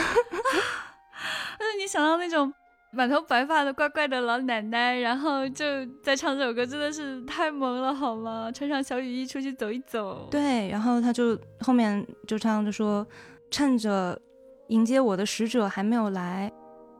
[1.59, 2.53] 那 你想到那种
[2.91, 5.65] 满头白发的怪怪的老奶奶，然后就
[6.03, 8.51] 在唱这首歌，真的是太萌了，好吗？
[8.51, 10.27] 穿上小雨衣出去走一走。
[10.29, 13.03] 对，然后他就后面就唱着说
[13.49, 14.21] ：“趁着
[14.67, 16.53] 迎接我的使者还没有来，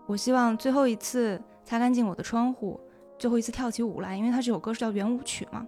[0.07, 1.39] 我希望最后一次。”
[1.71, 2.77] 擦干净我的窗户，
[3.17, 5.65] 最后一次跳起舞来，因为它这首歌是叫圆舞曲嘛。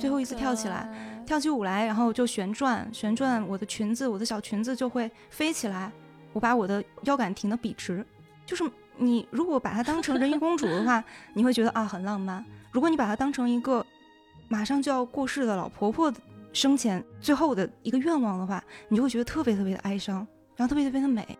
[0.00, 0.88] 最后一次跳起来，
[1.26, 5.90] 跳起舞来，然后就旋转，旋转我的裙子，我的小裙子就会飞起来。
[6.32, 8.06] 我把我的腰杆挺得笔直。
[8.46, 8.62] 就是
[8.96, 11.02] 你如果把它当成人 鱼公主的话，
[11.34, 12.40] 你会觉得啊很浪漫；
[12.70, 13.84] 如果你把它当成一个
[14.46, 16.14] 马上就要过世的老婆婆
[16.52, 20.24] 生前最后的一个愿望的话，你就会觉得特别特别的哀伤，
[20.54, 21.36] 然后特别特别的美。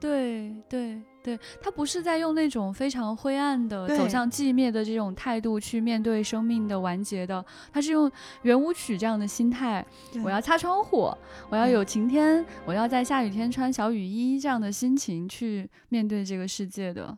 [0.00, 8.10] 对对对，他不是在用那种非常灰暗的走向寂灭的这种态度去面对生命的完结的，他是用
[8.42, 9.84] 圆舞曲这样的心态，
[10.24, 11.12] 我要擦窗户，
[11.48, 17.16] 我要有晴天，我要在下雨天穿小雨衣这样的心情去面对这个世界的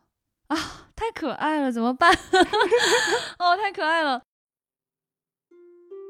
[0.49, 0.57] 啊，
[0.95, 2.13] 太可爱了，怎么办？
[3.39, 4.21] 哦，太可爱了。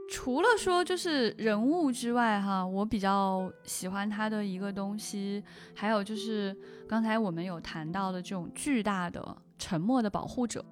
[0.09, 5.43] 除了说就是人物之外，哈，我比较喜欢他的一个东西，
[5.75, 10.65] 还有就是刚才我们有谈到的这种巨大的沉默的保护者，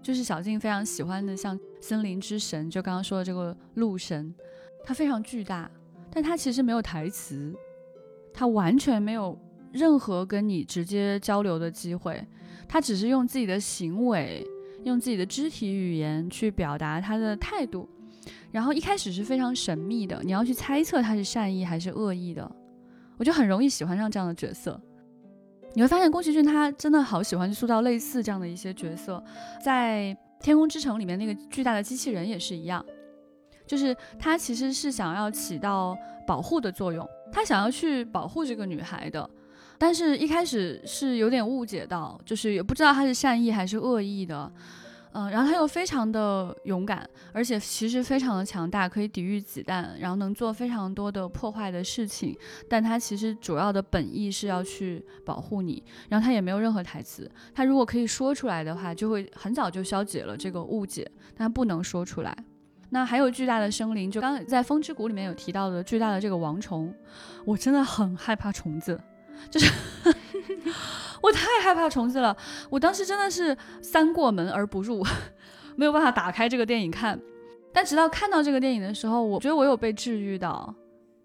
[0.00, 4.32] 就是小静非常喜欢的，像森林之神，就刚刚说的这个鹿神，
[4.84, 5.70] 他非常巨大，
[6.10, 7.52] 但他其实没有台词，
[8.32, 9.36] 他完全没有
[9.72, 12.24] 任何跟你直接交流的机会，
[12.68, 14.46] 他只是用自己的行为，
[14.84, 17.88] 用自己的肢体语言去表达他的态度。
[18.52, 22.48] 然后一开始是非常神秘的，你要去猜测他是善意还是恶意的，
[23.16, 24.80] 我就很容易喜欢上这样的角色。
[25.74, 29.24] 你会发现宫崎骏他真的好喜欢去塑造类似这样的一些角色，
[29.64, 32.84] 在《天空之城》里面那个巨大的机器人也是一样，
[33.66, 35.96] 就是他其实是想要起到
[36.26, 39.28] 保护的作用，他想要去保护这个女孩的，
[39.78, 44.52] 但是一开始是有点误解到，就是也不知道他是善意还是恶意的。
[45.14, 52.34] 嗯，然后他又非常的勇敢，而且其实非常的强大，可以抵御子弹，然后能做非常多的破坏的事情。
[52.66, 55.82] 但他其实主要的本意是要去保护你。
[56.08, 61.06] 然后他也没有任何台词，他如果可以说出来的话，就会很早就消解了这个误解。
[61.36, 62.34] 但他不能说出来。
[62.88, 66.94] 那还有巨大的生灵，就刚在风之谷里面有提到的巨大的这个王虫，
[67.44, 68.98] 我真的很害怕虫子，
[69.50, 69.70] 就是。
[71.22, 72.36] 我太害怕虫子了，
[72.68, 75.04] 我当时真的是三过门而不入，
[75.76, 77.18] 没有办法打开这个电影看。
[77.72, 80.74] 但直到看到这个电影的时候，我觉得我有被治愈到。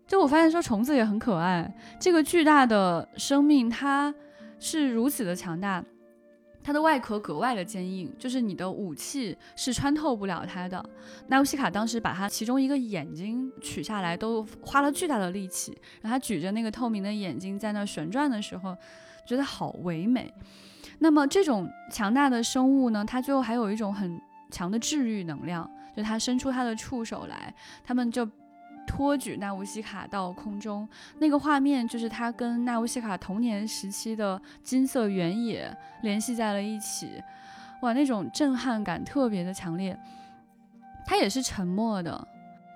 [0.07, 4.13] 就我发现说虫子也很可爱，这个巨大的生命它
[4.59, 5.83] 是如此的强大，
[6.63, 10.81] 它的外壳格外的坚硬，就是你的武器是穿透不了它的。
[11.27, 18.77] 纳乌西卡当时把它其中一个眼睛取下来，都花了巨大的力气，然后他举着那个透明的眼睛在那旋转的时候。
[19.27, 20.33] 觉得好唯美，
[20.99, 23.03] 那么这种强大的生物呢？
[23.05, 24.19] 它最后还有一种很
[24.49, 27.53] 强的治愈能量，就它伸出它的触手来，
[27.83, 28.27] 他们就
[28.87, 30.87] 托举纳乌西卡到空中，
[31.19, 37.21] 那个画面就是他跟纳乌西卡童年时期的金色原野联系在了一起，
[37.81, 39.99] 哇，那种震撼感特别的强烈。
[41.05, 42.27] 它也是沉默的，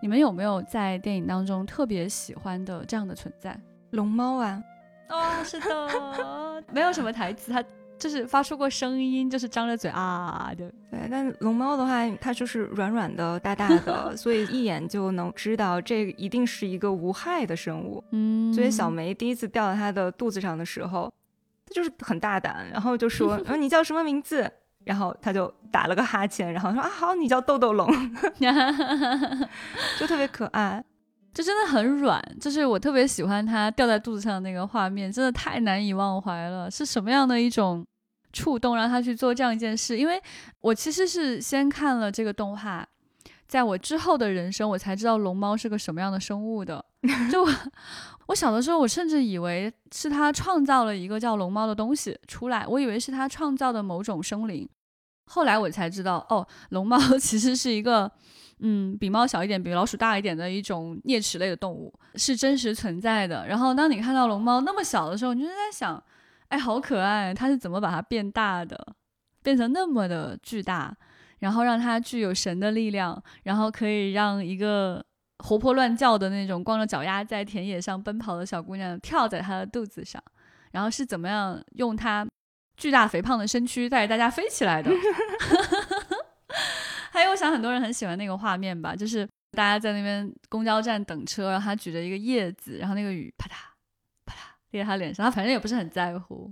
[0.01, 3.57] 你们有没有在电影当中特别喜欢的这样的存在？
[3.91, 4.61] 龙猫啊。
[5.11, 7.63] 哦，是的， 没有什么台词，它
[7.99, 10.71] 就是发出过声音，就是张着嘴啊的。
[10.89, 18.03] 对，但龙猫的话，它就是软软的、大大的， 所以一眼就能知道这一定是一个无害的生物。
[18.11, 21.11] 嗯，所以小梅第一次掉到它的肚子上的时候，
[21.67, 24.51] 它就是很大胆，然后就说：“嗯， 你叫什么名字？”
[24.83, 27.87] 然后它就打了个哈欠，然后说：“啊，好，你叫豆豆龙。”
[29.99, 30.83] 就特别可爱。
[31.33, 36.69] 就真的很软，就是我特别喜欢它掉在肚子上的那个画面，真的太难以忘怀了。
[36.69, 37.85] 是什么样的一种
[38.33, 39.97] 触动让他去做这样一件事？
[39.97, 40.21] 因为
[40.59, 42.85] 我其实是先看了这个动画，
[43.47, 46.83] 在我之后的人生，我才知道龙猫是个什么样的生物的。
[47.31, 47.47] 就
[48.27, 54.67] 我小的时候，我甚至以为是他创造了一个叫龙猫的东西出来，我以为是他创造的某种生灵。
[55.27, 58.11] 后来我才知道，哦，龙猫 其实是一个。
[58.61, 63.47] 嗯，比猫小一点，比老鼠大一点的一种啮齿类的动物是真实存在的。
[63.47, 66.01] 然后，当你看到龙猫那么小的时候，你就在想，
[66.49, 68.77] 哎，好可爱，它是怎么把它变大的，
[69.41, 70.95] 变成那么的巨大，
[71.39, 75.03] 然后让它具有神的力量，然后可以让一个
[75.39, 80.21] 活泼乱叫的那种光着脚丫在田野上奔跑的小姑娘跳在它的肚子上，
[80.71, 82.27] 然后是怎么样用它
[82.77, 84.91] 巨大肥胖的身躯带着大家飞起来的。
[87.11, 93.51] 还有，我想很多人很喜欢那个画面吧，就是大家在那边公交站等车，然后他举着一个叶子，然后那个雨啪嗒
[94.25, 94.37] 啪嗒
[94.71, 96.51] 滴在他脸上，他反正也不是很在乎。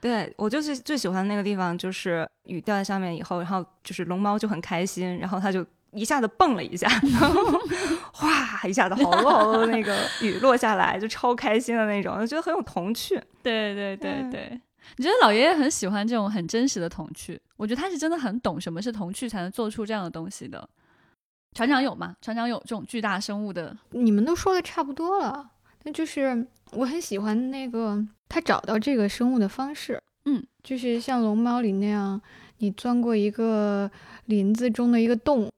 [0.00, 7.58] 对我就是最喜欢那个地方，就是雨掉在上面以后，然后就是龙猫就很开心，然后他就一下子蹦了一下，然后
[8.12, 13.20] 哗一下子好多好多那个雨落下来，就超开心的那种，就觉得很有童趣。
[13.42, 14.60] 对对对对。
[14.98, 17.40] 你觉得老爷爷很喜欢这种很真实的童趣？
[17.56, 20.68] 我觉得他是真的很懂什么是童趣，才能做出这样的东西的。
[21.54, 22.14] 船长有吗？
[22.20, 23.76] 船长有这种巨大生物的？
[23.90, 25.52] 你们都说的差不多了，
[25.84, 29.98] 那就是我很喜欢那个他找到这个生物的方式。
[30.26, 32.20] 嗯，就是像龙猫里那样，
[32.58, 33.90] 你钻过一个
[34.26, 35.50] 林子中的一个洞，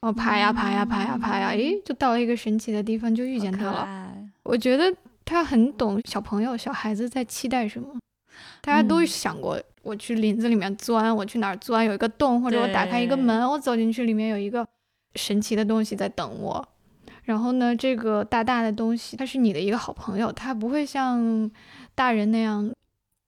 [0.00, 4.16] 哦，爬呀爬呀爬呀爬呀，诶，就到了一个神奇的地方，就遇见他了。
[4.44, 4.94] 我觉得
[5.24, 7.94] 他很懂小朋友、小孩子在期待什么。
[8.60, 14.66] 大家都想过，我去林子里面钻，我去哪儿钻，有一个洞，或者我打开一个门，我走进去，里面有一个
[15.16, 16.66] 神奇的东西在等我。
[17.24, 21.50] 然后呢，这个大大的东西，它是你的一个好朋友，它不会像
[21.94, 22.72] 大人那样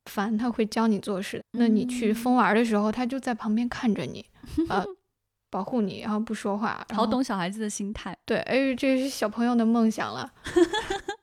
[0.06, 1.42] 烦，他会教你做事。
[1.52, 4.24] 那你去疯玩的时候，他就在旁边看着你，
[4.68, 4.84] 呃，
[5.48, 6.84] 保护你，然后不说话。
[6.92, 8.16] 好懂小孩子的心态。
[8.24, 10.32] 对，哎，这是小朋友的梦想了。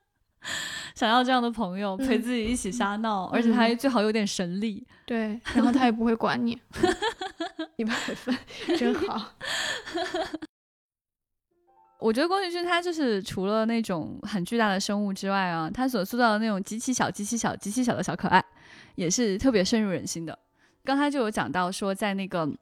[0.95, 4.85] 想要这样的朋友陪自己一起瞎闹，而且他最好有点神力。
[5.05, 6.57] 对， 然后他也不会管你，
[7.77, 8.37] 一百分，
[8.77, 9.31] 真好。
[11.99, 18.43] 我觉得宫崎骏他就是除了那种很巨大的生物之外啊，他所塑造的那种极其小、极其小、极其小的小可爱，
[18.95, 20.37] 也是特别深入人心的。
[20.83, 22.47] 刚才就有讲到说，在那个《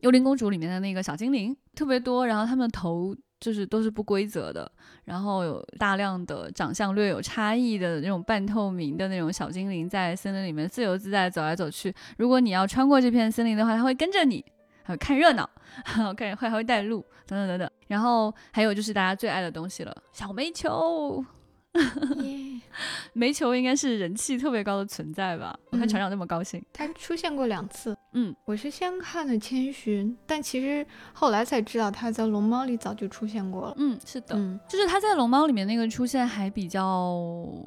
[0.00, 3.16] 幽灵公主》里面的那个小精灵特别多，然后他们头。
[3.40, 4.70] 就是都是不规则的，
[5.04, 11.94] 然后有大量的长相略有差异的那种半透明的那种小精灵在森林里面自由自在走来走去。
[12.18, 14.44] 如果你要穿过这片森林的话，它会跟着你，
[14.82, 15.48] 还会看热闹，
[15.84, 17.70] 看会还会带路等等等等。
[17.88, 21.24] 然后还有就是大家最爱的东西了，小煤球。
[23.12, 25.58] 煤球应该是人气特别高的存在吧？
[25.70, 27.96] 我看船长那么高兴，他出现过两次。
[28.12, 33.74] 嗯，我是先看的千寻，但其实后来才知道他在龙猫里早就出现过了。
[33.78, 34.34] 嗯，是的，
[34.68, 37.16] 就是他在龙猫里面那个出现还比较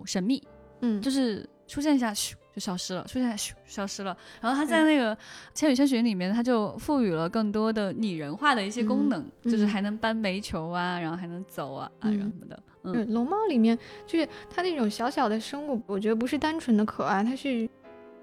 [0.05, 0.41] 神秘。
[0.81, 4.15] 嗯，就是出现一下咻就消失了，出现咻消失了。
[4.41, 5.17] 然后他在那个
[5.53, 12.61] 千与千寻里面，他就赋予了更多的拟人化的一些功能，就是还能搬煤球啊，然后还能走啊啊然后什么的。
[12.83, 17.67] 嗯，龙猫里面就是它那种小小的生物，我觉得不是单纯的可爱，它是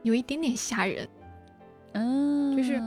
[0.02, 1.08] 有一点点吓人。
[1.92, 2.80] 嗯，就是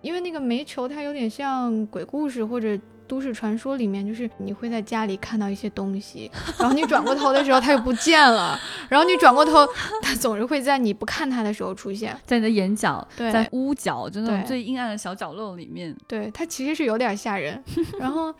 [0.00, 8.58] 因为那个煤球，它有点像鬼故事或者都市传说里面，就是你会在家里看到一些东西，然后你转过头的时候它又不见了，
[8.88, 9.66] 然后你转过头，
[10.08, 15.94] 它总是会在你不看它的时候出现在你的眼角，对，在屋角，就那种最阴暗的小角落里面。
[16.06, 17.62] 对，它其实是有点吓人，
[18.00, 18.34] 然后。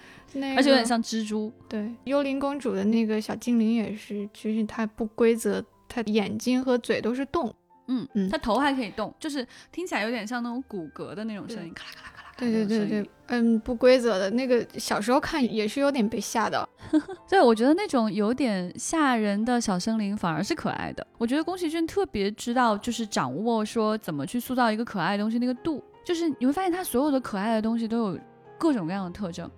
[0.54, 1.50] 而且有点像蜘蛛。
[1.66, 7.50] 对，幽灵公主的那个小精灵也是，其实它不规则，它眼睛和嘴都是动。
[7.86, 12.17] 嗯嗯，它头还可以动，就是听起来有点像那种骨骼的那种声音，咔啦咔啦。
[12.38, 16.66] 对对对对，嗯，不规则的那个，小时候看也是有点被吓到。
[17.28, 21.04] 对，我觉得那种有点吓人的小生灵反而是可爱的。
[21.18, 28.18] 我觉得宫崎骏特别知道，就是掌握说怎么去塑造一个可爱的东西那个度，就是你会发现他所有的可爱的东西都有
[28.56, 29.50] 各种各样的特征。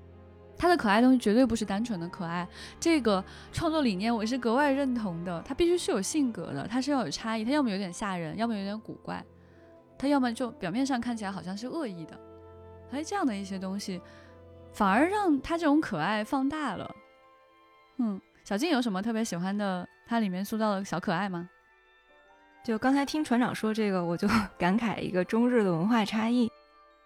[0.56, 3.22] 他的可爱东西绝对不是单纯的可爱，这个
[3.52, 5.42] 创作理念我是格外认同的。
[5.46, 9.22] 他必须是有性格的，他是要有差异，他要么有点吓人，要么有点古怪，
[9.98, 12.18] 他要么就表面上看起来好像是恶意的。
[12.90, 14.00] 哎，这样的一些东西，
[14.72, 16.94] 反而让他这种可爱放大了。
[17.98, 19.86] 嗯，小静有什么特别喜欢的？
[20.06, 21.48] 它里面塑造的小可爱吗？
[22.64, 24.26] 就刚才听船长说这个，我就
[24.58, 26.50] 感慨一个中日的文化差异。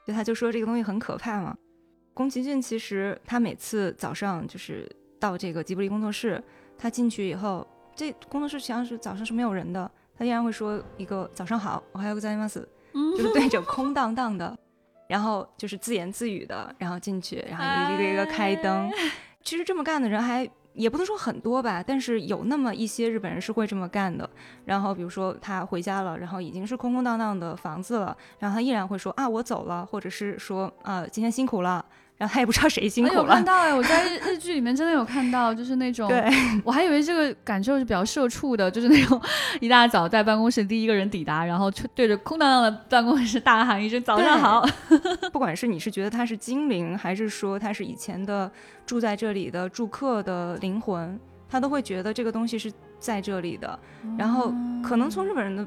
[0.07, 1.57] 就他就说这个东西很可怕嘛。
[2.13, 6.43] 宫崎骏其实他每次早上就是到这个吉卜力工作室，
[6.77, 12.55] 他进去以后，这工作室实际上是早上是没有人的，他依然会说一个早上好，我还有个在 mas，
[12.93, 14.57] 就是对着空荡荡的，
[15.15, 18.91] 然后就是自言自语的，然后进去，然后一个一个开灯。
[19.45, 24.29] 其实这么干的人还也不能说很多吧，但是有那么一些日本人是会这么干的。
[24.65, 31.87] 然后比如说他回家了，然后已经是空空荡荡的房子了，然后他依然会说啊我走了，或者是说啊今天辛苦了。
[32.17, 33.21] 然后他也不知道谁辛苦了。
[33.23, 36.31] 有看到哎，我在日日剧里面真的有看到，就是那种，对
[36.65, 39.21] 我还以为这个感受是比较社畜的，就是那种
[39.61, 44.65] 一大早在办公室第一个人抵达，然后对着空荡荡的办公室大喊一声早上好。
[45.33, 48.51] 不管是你是觉得他是精灵，还是说他是以前的
[48.87, 53.79] 住在这里的住客的灵魂，他都会觉得这个东西是在这里的。
[54.17, 55.67] 然后可能从日本人的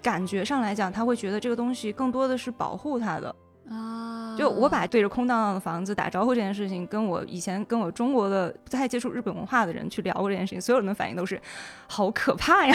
[0.00, 3.34] 感觉上来讲，他会觉得这个东西更多的是保护他的。
[3.68, 4.09] 啊！
[4.40, 11.38] 就我把对着空荡荡的房子打招呼这件事情，跟我以前跟我中国的不太接触日本文化的人去聊过这件事情，所有人的反应都是
[11.86, 12.74] 好可怕呀，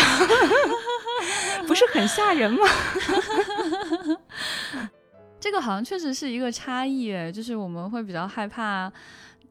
[1.66, 2.60] 不是很吓人吗？
[5.40, 8.92] 这个好像确实是一个差异，哎，就是我们会比较害怕。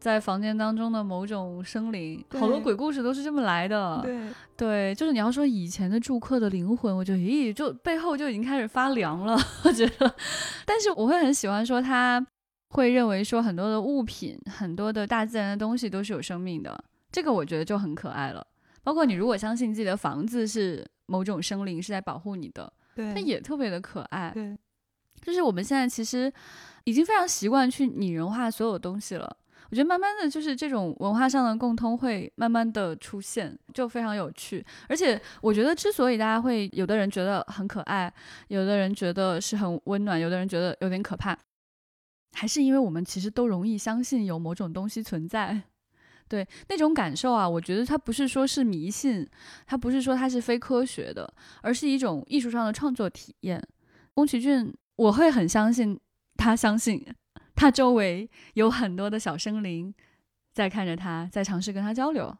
[0.04, 4.02] 在房间当中的某种生灵，好多鬼故事都是这么来的。
[4.02, 9.34] 对，对，就是你要说以前的住客的灵魂，我觉得咦，就背后就已经开始发凉了。
[9.64, 10.14] 我觉得，
[10.66, 12.22] 但是我会很喜欢说，他
[12.68, 16.84] 会认为说很多的物品，很多的大自然的东西都是有生命的。
[17.10, 18.46] 这个我觉得就很可爱了。
[18.82, 24.30] 包括你如果相信自己的房子是某种生灵是在保护你的，对，它也特别的可爱。
[24.34, 24.54] 对，
[25.22, 26.30] 就是我们现在其实
[26.84, 29.34] 已经非常习惯去拟人化所有东西了。
[29.70, 34.64] 我觉得慢慢的就是这种文化上的共通会慢慢的出现，就非常有趣。
[34.88, 38.12] 而且我觉得之所以大家会有的人觉得很可爱，
[38.48, 41.36] 有的人觉得是很温暖，有的人觉得有点可怕，
[42.32, 45.62] 还是因为我们其实都容易相信有某种东西存在。
[46.26, 49.28] 对那种感受啊，我觉得它不是说是迷信，
[49.66, 53.62] 它不是说它是非科学的，而是一种艺术上的创作体验。
[54.14, 56.00] 宫崎骏，我会很相信
[56.36, 57.04] 他，相信
[57.54, 59.94] 他周围有很多的小生灵
[60.52, 62.36] 在看着他，在尝试跟他交流。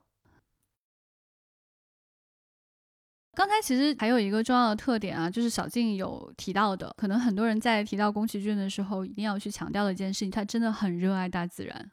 [3.36, 11.90] 刚才其实还有一个重要的特点啊，就是小静有提到的，可能很多人在提到宫崎骏的时候，一定要去强调的一件事情，他真的很热爱大自然。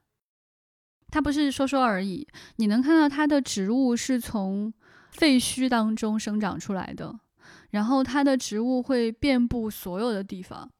[1.08, 4.72] 他不是说说而已，你能看到他的植物是从
[5.12, 7.20] 废墟当中生长出来的，
[7.72, 10.72] 然后他的植物会遍布所有的地方，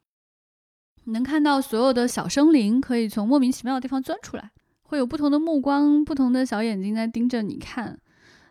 [1.12, 4.52] 能看到所有的小生灵可以从莫名其妙的地方钻出来，
[4.84, 7.98] 会有不同的目光、不同的小眼睛在盯着你看，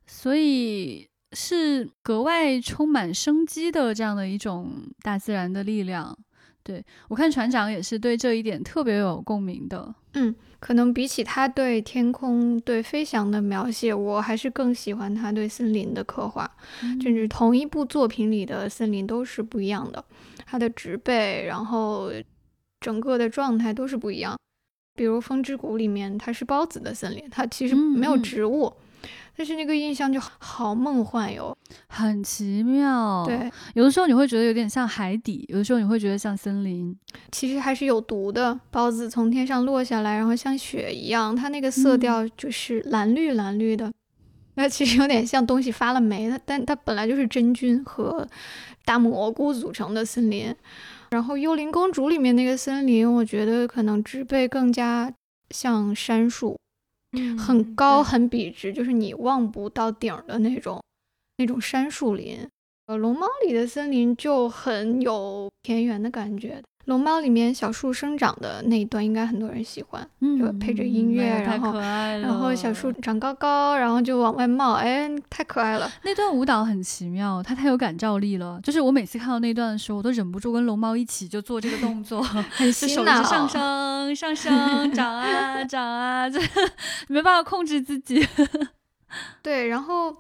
[0.06, 6.16] 所以是格外充满生机的这样的一种大自然的力量。
[6.62, 9.92] 对我看船长也是对这一点特别有共鸣的。
[10.12, 16.48] 嗯，可能比起他对天空、对飞翔的描写，我还是更喜欢他对森林的刻画。
[17.02, 20.04] 甚至同一部作品里的森林都是不一样的，
[20.44, 22.12] 它的植被，然后
[22.80, 24.36] 整个的状态都是不一样。
[24.96, 28.72] 比如《风之谷》里面，它是孢子的森林，它其实没有植物。
[29.36, 31.56] 但是那个印象就好梦幻哟，
[31.88, 33.24] 很奇妙。
[33.24, 36.94] 对，有的时候你会觉得有点像海底，有的时候你会觉得像森林。
[37.32, 43.90] 其实还是有毒的，孢子从天上落下来，然后像雪一样，它那个色调就是蓝绿蓝绿的。
[44.56, 48.28] 那其实有点像东西发了霉它，但它本来就是真菌和
[48.84, 50.54] 大蘑菇组成的森林。
[51.10, 55.12] 然后《幽灵公主》里面那个森林，我觉得可能植被更加
[55.50, 56.56] 像杉树。
[57.36, 60.80] 很高很笔直，就是你望不到顶的那种，
[61.38, 62.48] 那种杉树林。
[62.86, 66.62] 呃，龙猫里的森林就很有田园的感觉。
[66.90, 70.04] 龙猫里面小树生长的那一段，应该很多人喜欢，
[70.36, 75.88] 就配着音乐，然后然后小树长高高，然后就往外冒，哎，太可爱了。
[76.02, 78.58] 那段舞蹈很奇妙，它太有感召力了。
[78.60, 82.20] 就是我每次看到那段的时候，我都忍不住跟龙猫一起就做这个动作，
[82.50, 86.40] 很手脑，上升上升，长啊长啊， 这
[87.06, 88.26] 没办法控制自己。
[89.40, 90.10] 对，然后《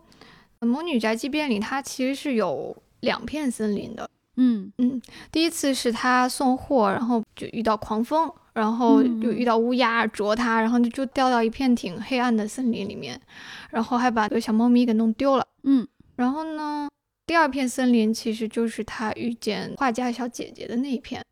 [0.60, 4.08] 魔女宅急便》里，它其实是有两片森林的。
[4.42, 13.20] 嗯嗯，第一次是他送货，然后就遇到狂风，然后又遇到乌鸦啄他，然后就就掉到一片挺黑暗的森林里面，
[13.68, 15.46] 然后还把个小猫咪给弄丢了。
[15.64, 15.86] 嗯，
[16.16, 16.88] 然后呢，
[17.26, 21.22] 第二片森林其实就是他遇见画家小姐姐的那一片，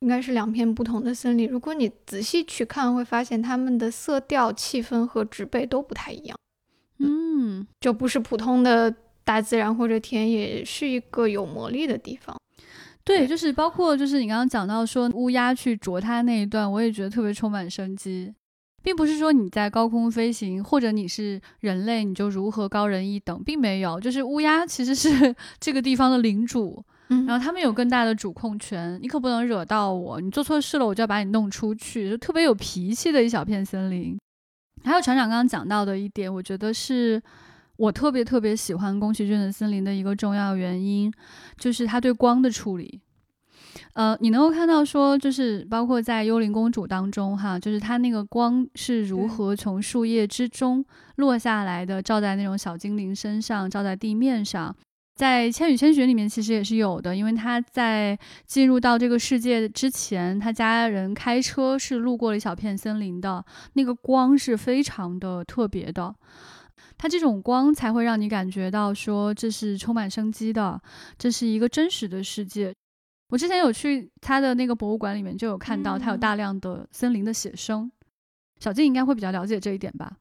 [0.00, 1.48] 应该是两片不同的森林。
[1.48, 6.36] 如果你仔细去看，会发现它们的色调、气氛和植被都不太一样。
[6.98, 8.92] 嗯，就不是普通的
[9.22, 12.36] 大自然或者田野，是一个有魔力的地方。
[13.08, 18.34] 对，就是包括就是你刚刚讲到说乌鸦去啄它那一段，我也觉得特别充满生机，
[18.82, 34.18] 并不是说你在高空飞行或者你是人类你就如何高人一等，并没有，就是乌鸦其实是 这个地方的领主，然后他们有更大的主控权，你可不能惹到我，你做错事了我就要把你弄出去，就特别有脾气的一小片森林。
[34.84, 37.22] 还有船长刚刚讲到的一点，我觉得是。
[37.78, 41.12] 我特别特别喜欢宫崎骏的森林的一个重要原因，
[41.56, 43.00] 就是他对光的处理。
[43.92, 50.84] 呃，你能够看到说，就是包括在《幽灵公主》当中，哈，就是它那个光是如何从树叶之中
[51.16, 54.74] 落下来的，照在那种小精灵身上，照在地面上。
[55.14, 66.14] 在《千与千寻》里面其实也是有的，因为他在进入到这个世界之前，他家人开车是路过了一小片森林的，那个光是非常的特别的。
[66.98, 70.78] 它这种光才会让你感觉到说这是充满生机的，
[71.16, 72.74] 这是一个真实的世界。
[73.30, 77.90] 我之前有去他的那个博物馆里面，就有看到他有大量的森林的写生。
[78.58, 80.12] 小静应该会比较了解这一点吧？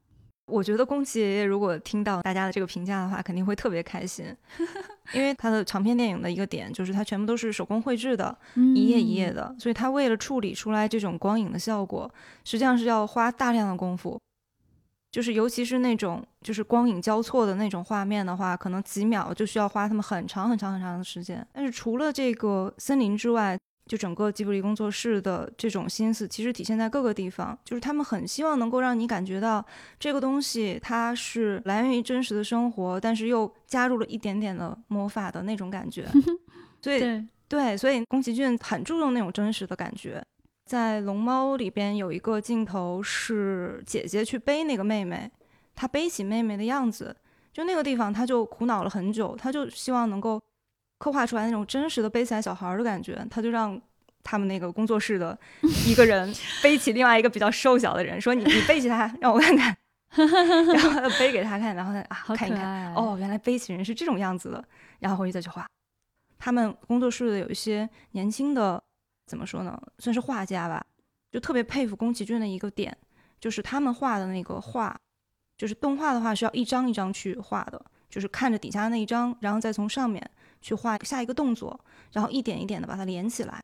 [0.45, 4.25] 我觉得宫崎爷爷如果听到大家的这个评价的话，肯定会特别开心，
[5.13, 12.09] 因为他的长篇电影的一个点就是它全部都是手工绘制的，一页一页的，所以他为了处理出来这种光影的效果，
[12.45, 14.17] 实际上是要花大量的功夫。
[15.11, 21.45] 就是，尤其是那种就是光影交错的那种画面的话，可能几秒就需要花他们很长很长很长的时间。
[21.53, 23.57] 但是除了这个森林之外，
[23.89, 27.57] 就整个吉卜力工作室的这种心思，其实体现在各个地方。
[27.63, 29.65] 就是他们很希望能够让你感觉到
[29.97, 36.05] 这个东西它是来源于真实的生活，但是又加入了一点点的魔法的那种感觉。
[36.83, 36.99] 所以，
[37.47, 40.21] 对，所以宫崎骏很注重那种真实的感觉。
[40.67, 45.31] 在《龙猫》里边有一个镜头是姐姐去背那个妹妹，
[45.73, 47.15] 她背起妹妹的样子，
[47.53, 50.41] 就那个地方，她就苦恼了很久，她就希望能够
[50.97, 53.81] 刻画出来那种真实的背起来小孩的感觉，她就让
[54.23, 55.37] 他们那个工作室的
[55.87, 56.29] 一个人
[56.61, 59.75] 背起另外一个比较瘦小的人，说：“你你背起他，让我看看。
[60.11, 64.61] ”然后背给他看，然后他啊看一看，哦，原来背起人是这种样子的，
[64.99, 65.65] 然后回去再去画。
[66.37, 68.83] 他们工作室的有一些年轻的。
[69.27, 69.79] 怎么说呢？
[69.99, 70.83] 算是画家吧，
[71.29, 72.97] 就特别佩服宫崎骏的一个点，
[73.39, 74.97] 就是他们画的那个画，
[75.57, 80.27] 就是动画的话是要一张一张去画的，就是看着底下的那一张，然后再从上面
[80.61, 81.79] 去画下一个动作，
[82.13, 83.59] 然后一点一点的把它连起来。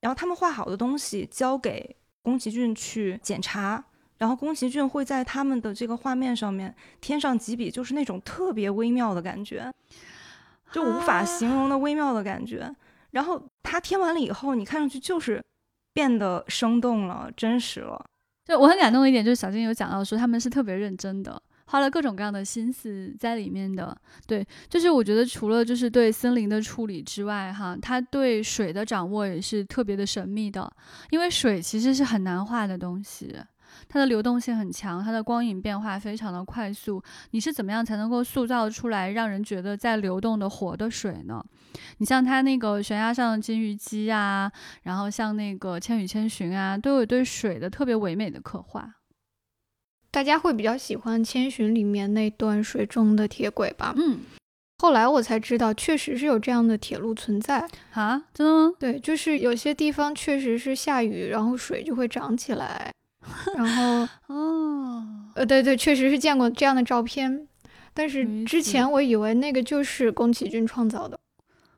[0.00, 3.84] 然后他们画好的东西交给宫崎骏去检查，
[4.18, 9.72] 然后宫崎骏会在他们的这个画面上面添上几笔，就是那种特别微妙的感觉，
[10.70, 12.72] 就无法形容的微妙的感觉。
[13.16, 15.42] 然后他填完了以后，你看上去就是
[15.94, 18.04] 变得生动了、真实了。
[18.44, 23.96] 就我很感动的一点，就是小金有讲到说他们是特别认真的，花了各种各样的心思在里面的。
[24.26, 30.70] 对，就是我觉得除了就是对森林的处理之外，哈，他对水的掌握也是特别的神秘的，
[31.08, 33.34] 因为水其实是很难画的东西。
[33.88, 37.02] 它的流动性很强，它的光影变化非常的快速。
[37.30, 41.44] 你是怎么样才能够塑造出来让人觉得在流动的活的水呢？
[41.98, 44.50] 你像它那个悬崖上的金鱼姬啊，
[44.82, 48.94] 然后像那个千与千寻啊，都有对水的特别唯美的刻画。
[50.10, 53.92] 大家会比较喜欢千寻里面那段水中的铁轨吧？
[53.98, 54.20] 嗯，
[54.78, 58.22] 后来我才知道，确实是有这样的铁路存在啊？
[58.32, 58.72] 真的吗？
[58.78, 62.90] 对，就是有些地方确实是下雨，然后水就会涨起来。
[63.56, 65.04] 然后 哦，
[65.34, 67.46] 呃，对对，确实是见过这样的照片，
[67.94, 71.18] 但是之前我以为那个就是宫崎骏创造的，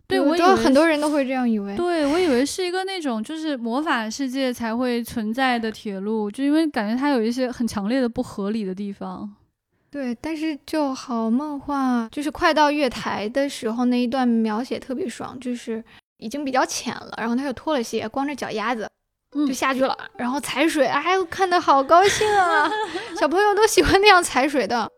[0.07, 9.31] 对我有很多人都会这样以为，对我以为是一个那种就是魔法世界才会存在的铁路，就因为感觉它有一些很强烈的不合理的地方，
[9.91, 15.83] 对，但是就好梦幻，就是快到月台的时候那一段描写特别爽，就是
[16.19, 18.89] 已经比较浅了，然后他又脱了鞋，光着脚丫子。
[19.33, 22.71] 就下去了，然后踩水，哎，看的好高兴啊！
[23.21, 24.91] 小朋友都喜欢那样踩水的，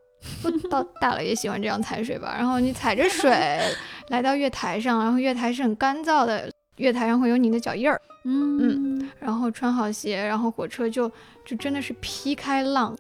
[0.71, 2.35] 到大了也喜欢这样踩水吧。
[2.39, 3.61] 然后你踩着水
[4.09, 8.59] 来到月台上，然后月台是很干燥的，月台上会有你的脚印儿，嗯
[9.01, 11.11] 嗯，然后穿好鞋，然后火车就
[11.45, 12.97] 就真的是劈开浪，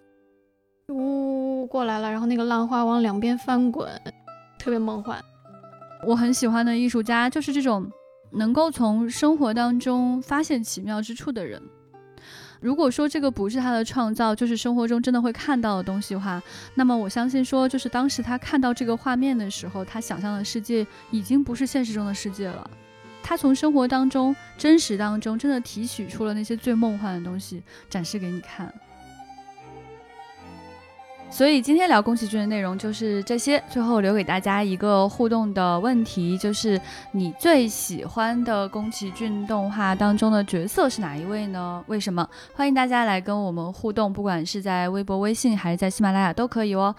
[0.88, 3.88] 呜过来了，然后那个浪花往两边翻滚，
[4.58, 5.22] 特别梦幻。
[6.04, 7.88] 我很喜欢的艺术家就是这种。
[8.32, 11.60] 能够从生活当中发现奇妙之处的人，
[12.60, 16.42] 如果说这个不是他的创造，就是生活中真的会看到的东西的话，
[16.74, 22.70] 那么我相信说，就是当时他看到这个画面的时候，他想象的世界已经不是现实中的世界了。
[23.22, 28.72] 他从生活当中、真实当中，真的提取出了那些最梦幻的东西，展示给你看。
[31.30, 33.62] 所以今天聊宫崎骏的内容就是这些。
[33.70, 36.78] 最后留给大家一个互动的问题，就是
[37.12, 41.82] 你最喜欢的宫崎骏动画当中的角色是哪一位呢？
[41.86, 42.28] 为什么？
[42.54, 46.94] 欢迎大家来跟我们互动，不管是在微博、微信还是在喜马拉雅都可以哦。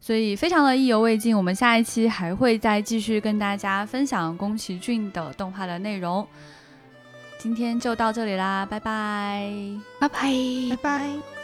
[0.00, 6.26] 所以非常的意犹未尽，我们下一期还会再继续跟大家分享宫崎骏的动画的内容。
[7.38, 9.52] 今天就到这里啦，拜拜，
[10.00, 10.18] 拜拜，
[10.70, 11.37] 拜拜。